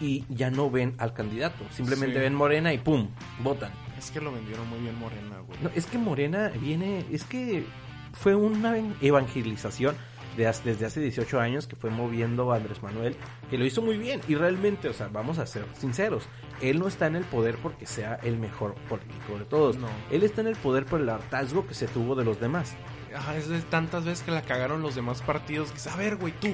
[0.00, 1.64] y ya no ven al candidato.
[1.70, 2.20] Simplemente Sí.
[2.20, 3.08] ven Morena y ¡pum!
[3.42, 3.72] votan.
[3.98, 5.58] Es que lo vendieron muy bien Morena, güey.
[5.62, 7.64] No, es que Morena viene, es que
[8.12, 9.96] fue una evangelización
[10.38, 13.16] de desde hace 18 años que fue moviendo a Andrés Manuel,
[13.50, 14.20] que lo hizo muy bien.
[14.28, 16.24] Y realmente, o sea, vamos a ser sinceros,
[16.62, 19.76] él no está en el poder porque sea el mejor político de todos.
[19.76, 19.88] No.
[20.10, 22.74] Él está en el poder por el hartazgo que se tuvo de los demás.
[23.14, 25.70] Ajá, es de tantas veces que la cagaron los demás partidos.
[25.72, 26.48] Que, a ver, güey, tú,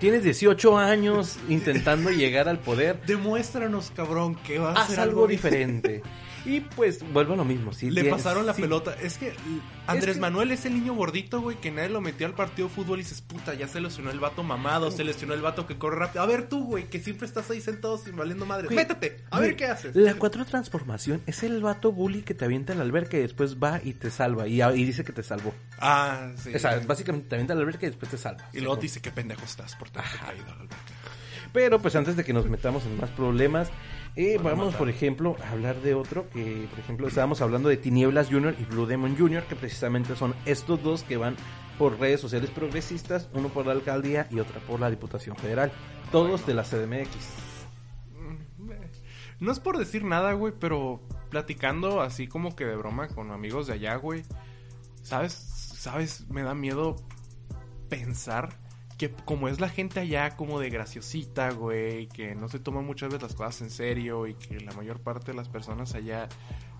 [0.00, 3.00] Tienes 18 años intentando llegar al poder.
[3.06, 5.38] demuéstranos, cabrón, que vas a Haz hacer algo bien.
[5.38, 6.02] diferente.
[6.44, 7.72] Y pues vuelvo a lo mismo.
[7.72, 8.62] sí Le pasaron la sí.
[8.62, 8.94] pelota.
[9.00, 9.32] Es que
[9.86, 12.74] Andrés que- Manuel es el niño gordito, güey, que nadie lo metió al partido de
[12.74, 15.78] fútbol y dices, puta, ya se lesionó el vato mamado, se lesionó el vato que
[15.78, 16.22] corre rápido.
[16.22, 18.66] A ver tú, güey, que siempre estás ahí sentado sin valiendo madre.
[18.66, 19.94] Güey, Métete, a güey, ver qué haces.
[19.94, 23.56] La cuatro transformación es el vato bully que te avienta en la alberca y después
[23.62, 24.48] va y te salva.
[24.48, 25.54] Y, y dice que te salvó.
[25.78, 26.54] Ah, sí.
[26.54, 28.48] O sea, básicamente te avienta en la alberca y después te salva.
[28.52, 30.76] y luego te dice, qué pendejo estás por tenerte caído a la alberca.
[31.52, 33.68] Pero pues antes de que nos metamos en más problemas,
[34.16, 38.28] eh, vamos por ejemplo a hablar de otro que, por ejemplo, estábamos hablando de Tinieblas
[38.28, 41.36] Junior y Blue Demon Junior, que precisamente son estos dos que van
[41.78, 45.72] por redes sociales progresistas, uno por la alcaldía y otra por la Diputación Federal,
[46.10, 47.42] todos de la CDMX.
[49.40, 53.66] No es por decir nada, güey, pero platicando así como que de broma con amigos
[53.66, 54.22] de allá, güey.
[55.02, 55.32] ¿Sabes?
[55.32, 56.28] ¿Sabes?
[56.28, 56.96] Me da miedo
[57.88, 58.50] pensar
[58.98, 63.08] que como es la gente allá como de graciosita, güey, que no se toma muchas
[63.08, 66.28] veces las cosas en serio y que la mayor parte de las personas allá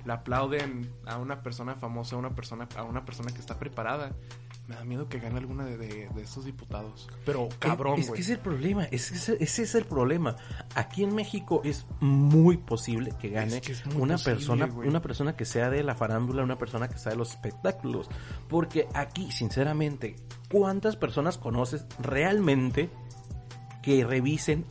[0.05, 4.13] le aplauden a una persona famosa, a una persona, a una persona que está preparada.
[4.73, 7.09] Me da miedo que gane alguna de, de, de estos diputados.
[7.27, 8.17] Pero cabrón, Es, güey.
[8.17, 10.37] que es el problema, es, que ese, es el problema.
[10.75, 14.89] Aquí en México es muy posible que gane Es que es una posible, persona, güey.
[14.89, 18.09] una persona que sea de la farándula, una persona que sea de los espectáculos.
[18.49, 20.17] Porque aquí, sinceramente,
[20.51, 22.89] ¿cuántas personas conoces realmente
[23.83, 24.65] que revisen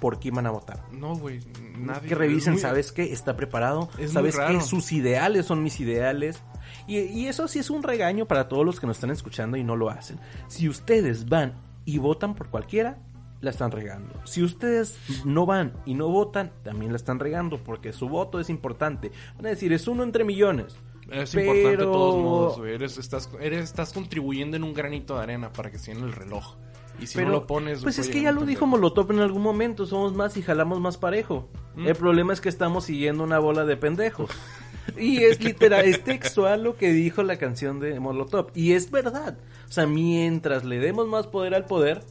[0.00, 0.82] por quién van a votar?
[0.92, 1.40] No, güey.
[1.78, 2.08] Nadie.
[2.08, 3.12] que revisen, es muy- ¿sabes qué?
[3.12, 4.60] Está preparado, Es ¿sabes raro.
[4.60, 6.42] Sus ideales son mis ideales.
[6.86, 9.64] Y, y eso sí es un regaño para todos los que nos están escuchando y
[9.64, 10.18] no lo hacen.
[10.48, 12.98] Si ustedes van y votan por cualquiera,
[13.40, 14.14] la están regando.
[14.24, 18.50] Si ustedes no van y no votan, también la están regando porque su voto es
[18.50, 19.12] importante.
[19.36, 20.76] Van a decir, es uno entre millones.
[21.10, 22.66] Es Pero- importante de todos modos.
[22.66, 26.56] Eres, estás, eres, estás contribuyendo en un granito de arena para que llene el reloj.
[26.98, 27.82] Y si Pero, no lo pones...
[27.82, 28.66] pues es que ya lo dijo.
[28.66, 31.48] Molotov en algún momento, somos más y jalamos más parejo.
[31.76, 31.86] Mm.
[31.88, 34.30] El problema es que estamos siguiendo una bola de pendejos.
[34.96, 38.50] y es literal, es textual lo que dijo la canción de Molotov.
[38.54, 39.38] Y es verdad.
[39.68, 42.04] O sea, mientras le demos más poder al poder,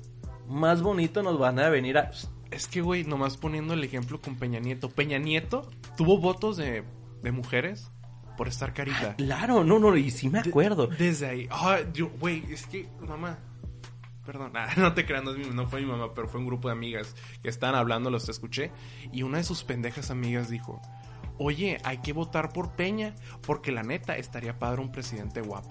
[0.48, 2.12] más bonito nos van a venir a...
[2.52, 4.90] Es que, güey, nomás poniendo el ejemplo con Peña Nieto.
[4.90, 6.84] Peña Nieto tuvo votos de,
[7.22, 7.92] de mujeres
[8.38, 9.16] por estar carita.
[9.16, 10.88] Claro, no, no, y sí me acuerdo.
[10.88, 11.48] Desde ahí.
[11.50, 13.40] Ah, yo, güey, es que, mamá.
[14.26, 17.16] Perdón, ah, no te creas, no fue mi mamá, pero fue un grupo de amigas
[17.42, 18.72] que estaban hablando, los escuché.
[19.12, 20.82] Y una de sus pendejas amigas dijo:
[21.38, 23.14] Oye, hay que votar por Peña,
[23.46, 25.70] porque la neta estaría padre un presidente guapo.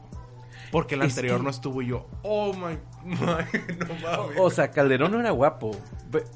[0.70, 4.38] Porque el Es anterior que- no estuvo y yo, oh my, my no mames.
[4.38, 5.70] O sea, Calderón no era guapo.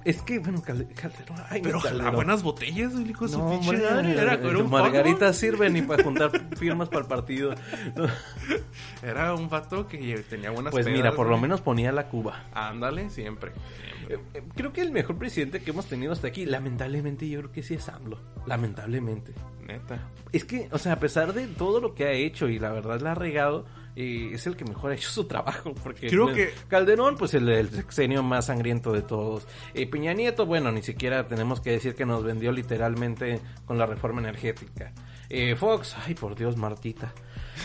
[0.04, 1.38] Es que, bueno, Calde- Calderón...
[1.50, 4.12] ay, pero ojalá buenas botellas, el hijo su No, pinche hombre, madre.
[4.20, 7.54] Era, eh, era un Margarita vato- sirve ni para juntar firmas para el partido.
[9.02, 11.42] Era un vato que tenía buenas Pues mira, por lo güey.
[11.42, 12.44] menos ponía la Cuba.
[12.52, 13.52] Ándale, siempre.
[13.52, 14.14] siempre.
[14.14, 17.52] Eh, eh, Creo que el mejor presidente que hemos tenido hasta aquí, lamentablemente, yo creo
[17.52, 18.18] que sí es AMLO.
[18.46, 19.32] Lamentablemente.
[19.66, 20.08] Neta.
[20.32, 23.00] Es que, o sea, a pesar de todo lo que ha hecho y la verdad
[23.00, 23.66] la ha regado,
[24.00, 25.74] eh, es el que mejor ha hecho su trabajo.
[25.82, 29.46] Porque Creo eh, que- Calderón, pues el, el sexenio más sangriento de todos.
[29.74, 33.86] Eh, Peña Nieto, bueno, ni siquiera tenemos que decir que nos vendió literalmente con la
[33.86, 34.92] reforma energética.
[35.30, 37.12] Eh, Fox, ay por Dios, Martita.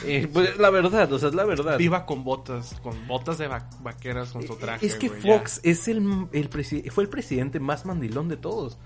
[0.06, 1.78] Eh, pues la verdad, o sea, es la verdad.
[1.78, 4.86] Viva con botas, con botas de va- vaqueras con su traje.
[4.88, 6.50] Es que Fox es el, el
[6.92, 8.80] fue el presidente más mandilón de todos.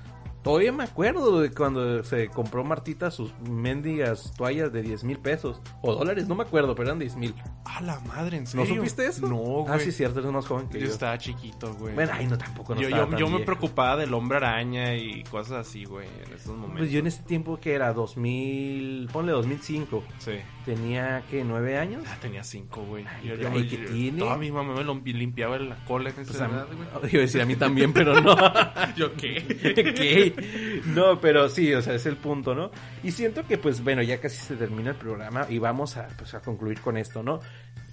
[0.47, 5.61] Todavía me acuerdo de cuando se compró Martita sus mendigas toallas de 10 mil pesos.
[5.81, 7.35] O dólares, no me acuerdo, pero eran 10 mil.
[7.65, 8.75] A la madre, ¿en ¿No serio?
[8.75, 9.27] supiste eso?
[9.27, 9.65] No, güey.
[9.67, 10.91] Ah, sí, cierto, eres más joven que yo yo.
[10.93, 11.93] estaba chiquito, güey.
[11.93, 15.23] Bueno, ay, no, tampoco no yo, yo, tan yo me preocupaba del hombre araña y
[15.25, 16.77] cosas así, güey, en esos momentos.
[16.77, 20.31] Pues yo en ese tiempo que era 2000, ponle 2005, Sí.
[20.67, 22.03] Tenía que 9 años.
[22.03, 23.05] Ya tenía cinco, güey.
[23.07, 24.19] Ay, Yo, yo me- ¿qué yo- tiene?
[24.19, 26.67] Toda mi mamá me lo limpiaba la cola en Pues esa a mí- edad,
[27.01, 27.09] güey.
[27.13, 28.35] iba a decir a mí también, pero no.
[28.97, 29.43] ¿Yo qué?
[29.95, 30.81] ¿Qué?
[30.87, 32.69] No, pero sí, o sea, es el punto, ¿no?
[33.01, 36.33] Y siento que, pues, bueno, ya casi se termina el programa y vamos a, pues,
[36.33, 37.39] a concluir con esto, ¿no?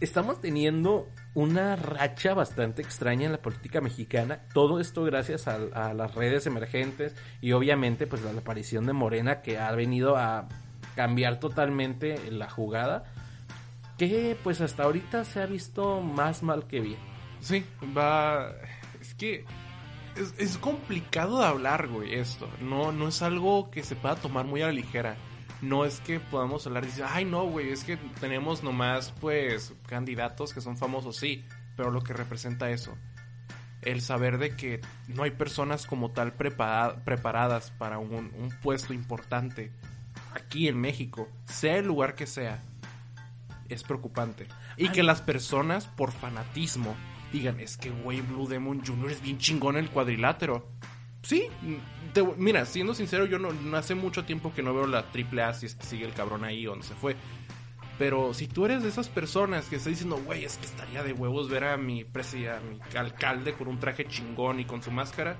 [0.00, 4.40] Estamos teniendo una racha bastante extraña en la política mexicana.
[4.52, 8.92] Todo esto gracias a, a las redes emergentes y obviamente, pues, a la aparición de
[8.92, 10.48] Morena que ha venido a
[10.94, 13.04] cambiar totalmente la jugada.
[13.98, 16.98] Que, pues, hasta ahorita se ha visto más mal que bien.
[17.40, 17.64] Sí,
[17.96, 18.50] va.
[19.00, 19.44] Es que.
[20.38, 22.48] Es, complicado de hablar, güey, esto.
[22.60, 25.16] No, no es algo que se pueda tomar muy a la ligera.
[25.60, 29.74] No es que podamos hablar y decir, ay, no, güey, es que tenemos nomás, pues,
[29.86, 31.44] candidatos que son famosos, sí.
[31.76, 32.96] Pero lo que representa eso.
[33.82, 38.30] El saber de que no hay personas como tal prepara- preparadas para un
[38.62, 39.72] puesto importante
[40.34, 42.62] aquí en México, sea el lugar que sea,
[43.68, 44.46] es preocupante.
[44.76, 44.92] Y Ay.
[44.92, 46.94] que las personas, por fanatismo,
[47.32, 49.10] digan, es que, güey, Blue Demon Jr.
[49.10, 50.68] es bien chingón en el cuadrilátero.
[51.22, 51.46] Sí,
[52.12, 55.42] te- mira, siendo sincero, yo no, no hace mucho tiempo que no veo la triple
[55.42, 57.16] A si es que sigue el cabrón ahí donde se fue.
[57.98, 61.12] Pero si tú eres de esas personas que está diciendo, güey, es que estaría de
[61.12, 64.90] huevos ver a mi presidente, a mi alcalde con un traje chingón y con su
[64.90, 65.36] máscara,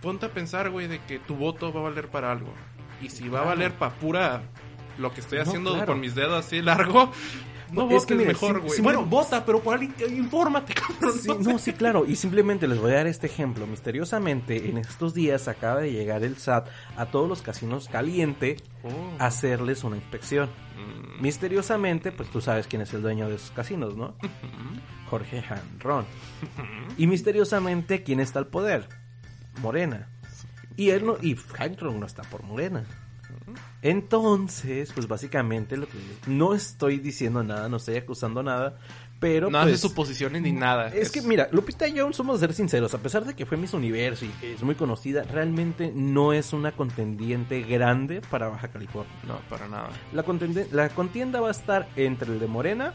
[0.00, 2.54] ponte a pensar, güey, de que tu voto va a valer para algo.
[3.04, 4.42] Y si va a valer para pura
[4.98, 5.86] lo que estoy No, haciendo claro.
[5.86, 7.10] con mis dedos así largo,
[7.72, 8.70] no Es votes que mira, mejor, güey.
[8.70, 11.12] simple- Bueno, vota, pero por alguien, infórmate, cabrón.
[11.18, 12.04] Sí, no, sí, claro.
[12.06, 13.66] Y simplemente les voy a dar este ejemplo.
[13.66, 18.88] Misteriosamente, en estos días acaba de llegar el SAT a todos los casinos caliente Oh.
[19.18, 20.48] a hacerles una inspección.
[20.76, 21.22] Mm.
[21.22, 24.14] Misteriosamente, pues tú sabes quién es el dueño de esos casinos, ¿no?
[25.10, 26.06] Jorge Hanron.
[26.98, 28.88] Y misteriosamente, ¿quién está al poder?
[29.60, 30.08] Morena.
[30.76, 31.36] Y él no, y
[31.98, 32.84] no está por Morena.
[33.82, 38.78] Entonces, pues básicamente lo que no estoy diciendo nada, no estoy acusando nada,
[39.20, 40.88] pero no pues, hace suposiciones ni nada.
[40.88, 43.74] Es, que mira, Lupita Jones, somos a ser sinceros, a pesar de que fue Miss
[43.74, 49.12] Universo y que es muy conocida, realmente no es una contendiente grande para Baja California.
[49.26, 49.90] No, para nada.
[50.12, 50.24] La,
[50.72, 52.94] la contienda va a estar entre el de Morena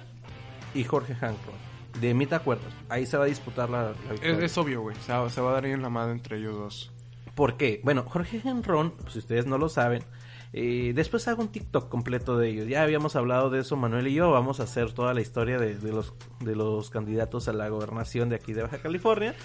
[0.74, 1.54] y Jorge Hancock.
[2.00, 2.72] De mí te acuerdas.
[2.88, 4.38] Ahí se va a disputar la, la victoria.
[4.38, 4.96] Es, es obvio, güey.
[5.06, 6.92] Se, va- se va a dar ahí en la madre entre ellos dos.
[7.40, 7.80] ¿Por qué?
[7.86, 10.04] Bueno, Jorge Henron, pues, si ustedes no lo saben,
[10.52, 12.68] eh, después hago un TikTok completo de ellos.
[12.68, 14.30] Ya habíamos hablado de eso, Manuel y yo.
[14.30, 18.28] Vamos a hacer toda la historia de, de los, de los candidatos a la gobernación
[18.28, 19.36] de aquí de Baja California.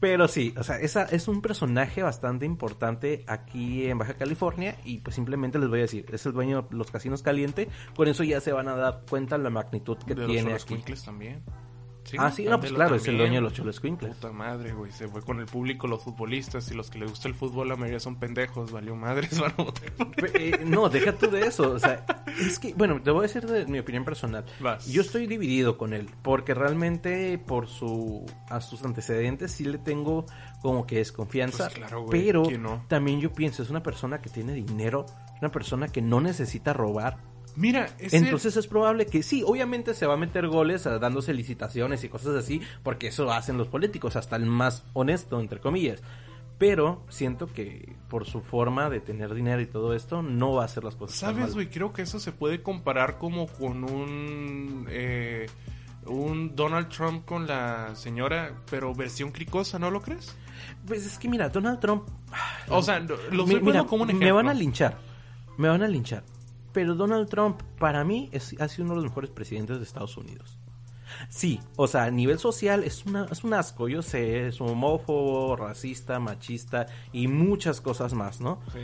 [0.00, 4.98] Pero sí, o sea, esa es un personaje bastante importante aquí en Baja California y
[4.98, 8.24] pues simplemente les voy a decir, es el dueño de los casinos caliente, con eso
[8.24, 10.74] ya se van a dar cuenta la magnitud que de los tiene Cholos aquí.
[10.74, 11.04] Quincles
[12.06, 12.22] también.
[12.22, 14.14] Ah, sí, no, pues claro, es el dueño de los Cholos Quincles.
[14.14, 14.90] Puta madre, güey.
[14.92, 17.76] Se fue con el público, los futbolistas y los que les gusta el fútbol, la
[17.76, 18.72] mayoría son pendejos.
[18.72, 20.32] Valió madres, van a votar por él.
[20.32, 21.70] Pe- eh, no, deja tú de eso.
[21.72, 22.04] O sea,
[22.40, 24.44] es que, bueno, te voy a decir de mi opinión personal.
[24.60, 24.86] Vas.
[24.86, 30.26] Yo estoy dividido con él, porque realmente por su a sus antecedentes sí le tengo
[30.62, 31.64] como que desconfianza.
[31.66, 32.42] Pues claro, güey, pero
[32.88, 35.06] también yo pienso, es una persona que tiene dinero,
[35.40, 37.18] una persona que no necesita robar.
[37.56, 38.18] Mira, ese...
[38.18, 42.08] Entonces es probable que sí, obviamente se va a meter goles ah, dándose licitaciones y
[42.08, 46.02] cosas así, porque eso hacen los políticos, hasta el más honesto, entre comillas.
[46.58, 50.64] Pero siento que por su forma de tener dinero y todo esto, no va a
[50.66, 51.68] hacer las cosas ¿Sabes, güey?
[51.68, 54.86] Creo que eso se puede comparar como con un...
[54.90, 55.46] eh,
[56.06, 60.34] un Donald Trump con la señora, pero versión cricosa, ¿no lo crees?
[60.86, 62.04] Pues es que mira, Donald Trump...
[62.68, 63.14] O sea, lo
[63.44, 64.26] estoy como un ejemplo.
[64.26, 64.98] me van a linchar,
[65.58, 66.22] me van a linchar.
[66.76, 70.14] Pero Donald Trump, para mí, es, ha sido uno de los mejores presidentes de Estados
[70.18, 70.58] Unidos.
[71.30, 75.56] Sí, o sea, a nivel social es, una, es un asco, yo sé, es homófobo,
[75.56, 78.60] racista, machista y muchas cosas más, ¿no?
[78.74, 78.80] Sí.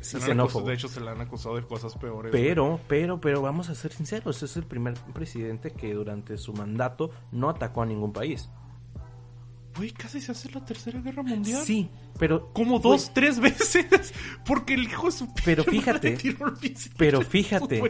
[0.00, 2.32] Sí, acusado- de hecho, se le han acusado de cosas peores.
[2.32, 7.10] Pero, pero, pero vamos a ser sinceros, es el primer presidente que durante su mandato
[7.30, 8.48] no atacó a ningún país.
[9.76, 11.62] Güey, casi se hace la tercera guerra mundial.
[11.64, 12.52] Sí, pero...
[12.52, 14.14] Como dos, tres veces.
[14.46, 16.16] Porque el hijo de su Pero fíjate,
[16.96, 17.82] pero fíjate.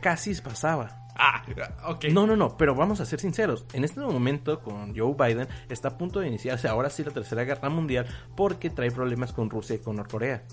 [0.00, 1.08] casi pasaba.
[1.18, 1.42] Ah,
[1.88, 2.04] ok.
[2.12, 3.66] No, no, no, pero vamos a ser sinceros.
[3.72, 7.42] En este momento, con Joe Biden, está a punto de iniciarse ahora sí la tercera
[7.42, 10.44] guerra mundial porque trae problemas con Rusia y con Norcorea.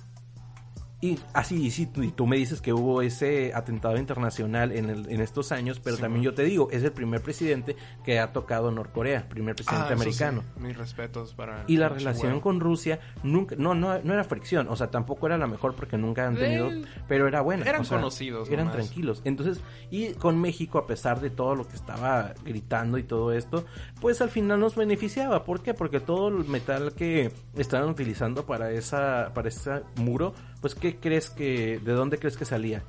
[1.02, 4.90] Y así, y sí, tú, y tú me dices que hubo ese atentado internacional en,
[4.90, 8.20] el- en estos años, pero Sí, también yo te digo, es el primer presidente que
[8.20, 10.42] ha tocado Norcorea, primer presidente Ah, americano.
[10.56, 10.64] sí.
[10.64, 11.66] Mis respetos para.
[11.68, 15.38] Y la relación con Rusia nunca, no, no, no era fricción, o sea, tampoco era
[15.38, 17.66] la mejor porque nunca han tenido, Eh, pero era buena.
[17.66, 18.86] eran o sea, conocidos Eran nomás.
[18.86, 19.22] tranquilos.
[19.26, 19.60] Entonces,
[19.92, 23.66] y con México, a pesar de todo lo que estaba gritando y todo esto,
[24.02, 25.44] pues al final nos beneficiaba.
[25.44, 25.74] ¿Por qué?
[25.74, 31.30] Porque todo el metal que estaban utilizando para esa, para ese muro, pues ¿qué crees
[31.30, 32.84] que, de dónde crees que salía?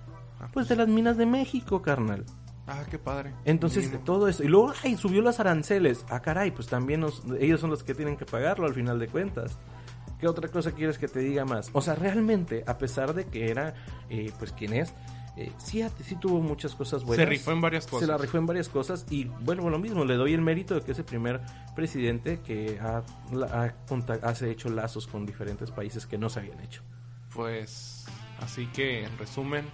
[0.53, 2.25] Pues de las minas de México, carnal.
[2.67, 3.33] Ah, qué padre.
[3.45, 4.05] Entonces, Mínimo.
[4.05, 4.43] todo eso.
[4.43, 6.05] Y luego, ay, subió los aranceles.
[6.11, 9.07] Ah, caray, pues también nos- ellos son los que tienen que pagarlo al final de
[9.09, 9.57] cuentas.
[10.19, 11.71] ¿Qué otra cosa quieres que te diga más?
[11.73, 13.75] O sea, realmente, a pesar de que era,
[14.09, 14.93] eh, pues, quien es,
[15.37, 17.25] eh, sí, sí tuvo muchas cosas buenas.
[17.25, 18.01] Se rifó en varias cosas.
[18.07, 19.07] Se la rifó en varias cosas.
[19.11, 21.41] Y bueno, lo mismo, le doy el mérito de que es el primer
[21.75, 23.03] presidente que ha,
[23.53, 23.75] ha,
[24.23, 26.83] ha hecho lazos con diferentes países que no se habían hecho.
[27.37, 28.05] Pues.
[28.41, 29.65] Así que, en resumen.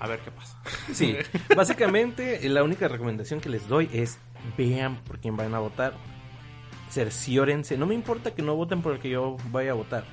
[0.00, 0.60] A ver qué pasa.
[0.92, 1.16] Sí,
[1.56, 4.18] básicamente la única recomendación que les doy es
[4.58, 5.94] vean por quién van a votar.
[6.90, 7.78] Cerciórense.
[7.78, 10.04] No me importa que no voten por el que yo vaya a votar.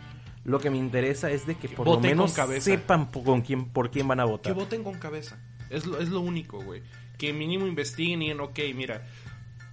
[0.44, 3.92] Lo que me interesa es de que por lo menos sepan po- con quién, por
[3.92, 4.54] quién van a Que votar.
[4.54, 5.38] voten con cabeza.
[5.70, 6.82] Es lo, es lo único, güey.
[7.18, 9.06] Que mínimo investiguen y digan, ok, mira,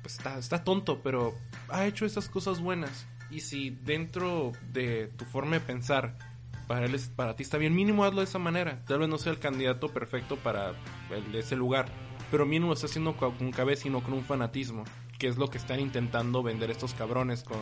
[0.03, 1.35] pues está, está tonto, pero
[1.71, 3.07] ha hecho estas cosas buenas.
[3.31, 6.19] Y si dentro de tu forma de pensar,
[6.69, 8.85] para él es- para ti está bien, mínimo hazlo de esa manera.
[8.87, 10.75] Tal vez no sea el candidato perfecto para
[11.11, 11.87] el- ese lugar,
[12.31, 14.85] pero mínimo está haciendo co- con cabeza y no con un fanatismo,
[15.19, 17.59] que es lo que están intentando vender estos cabrones con,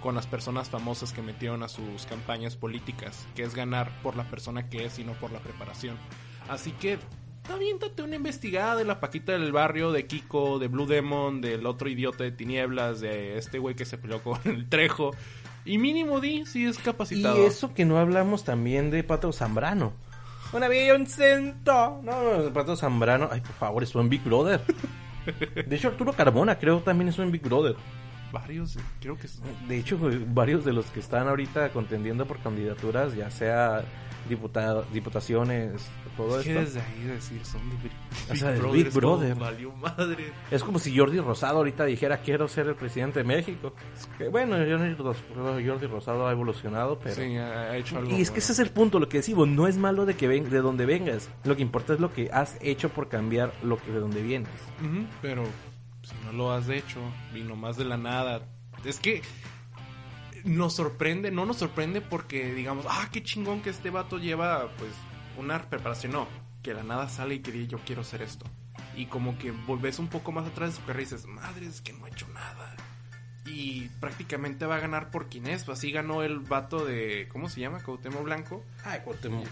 [0.00, 4.30] con las personas famosas que metieron a sus campañas políticas, que es ganar por la
[4.30, 5.96] persona que es y no por la preparación.
[6.48, 6.98] Así que
[7.52, 11.88] aviéntate una investigada de la Paquita del barrio, de Kiko, de Blue Demon, del otro
[11.88, 15.12] idiota de tinieblas, de este güey que se peleó con el Trejo.
[15.64, 17.42] Y mínimo di si es capacitado.
[17.42, 19.92] Y eso que no hablamos también de Pato Zambrano.
[20.52, 22.00] Un avión cento.
[22.02, 23.28] No, no, Pato Zambrano.
[23.30, 24.60] Ay, por favor, estuvo en Big Brother.
[25.66, 27.76] De hecho, Arturo Carbona creo también estuvo en Big Brother.
[28.32, 33.14] varios, creo que son- De hecho, varios de los que están ahorita contendiendo por candidaturas,
[33.14, 33.82] ya sea
[34.28, 36.60] diputado, diputaciones, todo que esto.
[36.60, 37.92] desde ahí decir son de Big,
[38.30, 39.34] O sea, Big es como, Brother.
[39.36, 40.32] Valió madre.
[40.50, 43.72] Es como si Jordi Rosado ahorita dijera quiero ser el presidente de México.
[44.18, 45.24] Que, bueno, Jordi Ros-
[45.66, 47.14] Jordi Rosado ha evolucionado, pero...
[47.14, 48.10] Sí, ha hecho algo.
[48.16, 50.28] Y es que ese es el punto, lo que decimos, no es malo de que
[50.28, 51.28] ven, de donde vengas.
[51.44, 54.50] Lo que importa es lo que has hecho por cambiar lo que de donde vienes.
[54.80, 55.44] Ujú, pero
[56.02, 57.00] si no lo has hecho,
[57.32, 58.42] vino más de la nada.
[58.84, 59.22] Es que
[60.44, 64.92] nos sorprende, no nos sorprende porque digamos, ah, qué chingón que este vato lleva pues
[65.38, 66.12] una preparación.
[66.12, 66.28] No,
[66.62, 68.46] que la nada sale y que diga, yo quiero hacer esto.
[68.96, 71.80] Y como que volvés un poco más atrás de su carrera y dices, madre, es
[71.80, 72.76] que no ha hecho nada.
[73.46, 75.68] Y prácticamente va a ganar por quien es.
[75.68, 77.78] Así ganó el vato de, ¿cómo se llama?
[77.80, 78.62] Cautemo Blanco.
[78.84, 79.46] Ay, Blanco.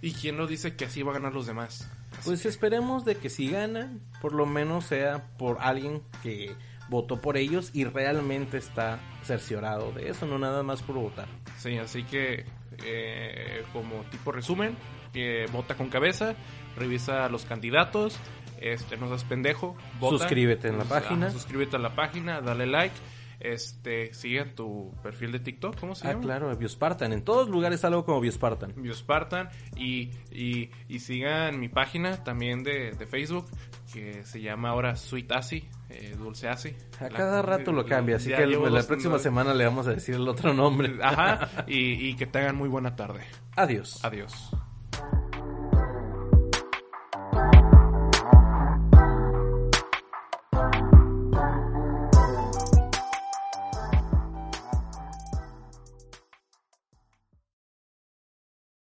[0.00, 1.88] ¿Y quién nos dice que así va a ganar los demás?
[2.12, 6.54] Así Pues que- esperemos de que si ganan, por lo menos sea por alguien que
[6.92, 11.26] votó por ellos y realmente está cerciorado de eso, no nada más por votar.
[11.56, 12.44] Sí, así que
[12.84, 14.76] eh, como tipo resumen,
[15.14, 16.34] eh, vota con cabeza,
[16.76, 18.18] revisa los candidatos,
[18.60, 20.18] este, no seas pendejo, vota.
[20.18, 21.30] Suscríbete en la Ah, página.
[21.30, 22.94] suscríbete a la página, dale like,
[23.40, 26.22] este, sigue tu perfil de TikTok, ¿cómo se Ah, llama?
[26.22, 27.12] claro, Biospartan.
[27.12, 28.72] En todos lugares algo como Biospartan.
[28.76, 33.46] Biospartan y, y, y sigan mi página también de, de Facebook
[33.92, 36.74] que se llama ahora Sweet Asi, eh, Dulce Asi.
[37.00, 39.86] A La- cada rato lo cambia, así que el- la dos- próxima semana le vamos
[39.86, 40.98] a decir el otro nombre.
[41.02, 43.20] Ajá, y, y que tengan muy buena tarde.
[43.56, 44.04] Adiós.
[44.04, 44.50] Adiós.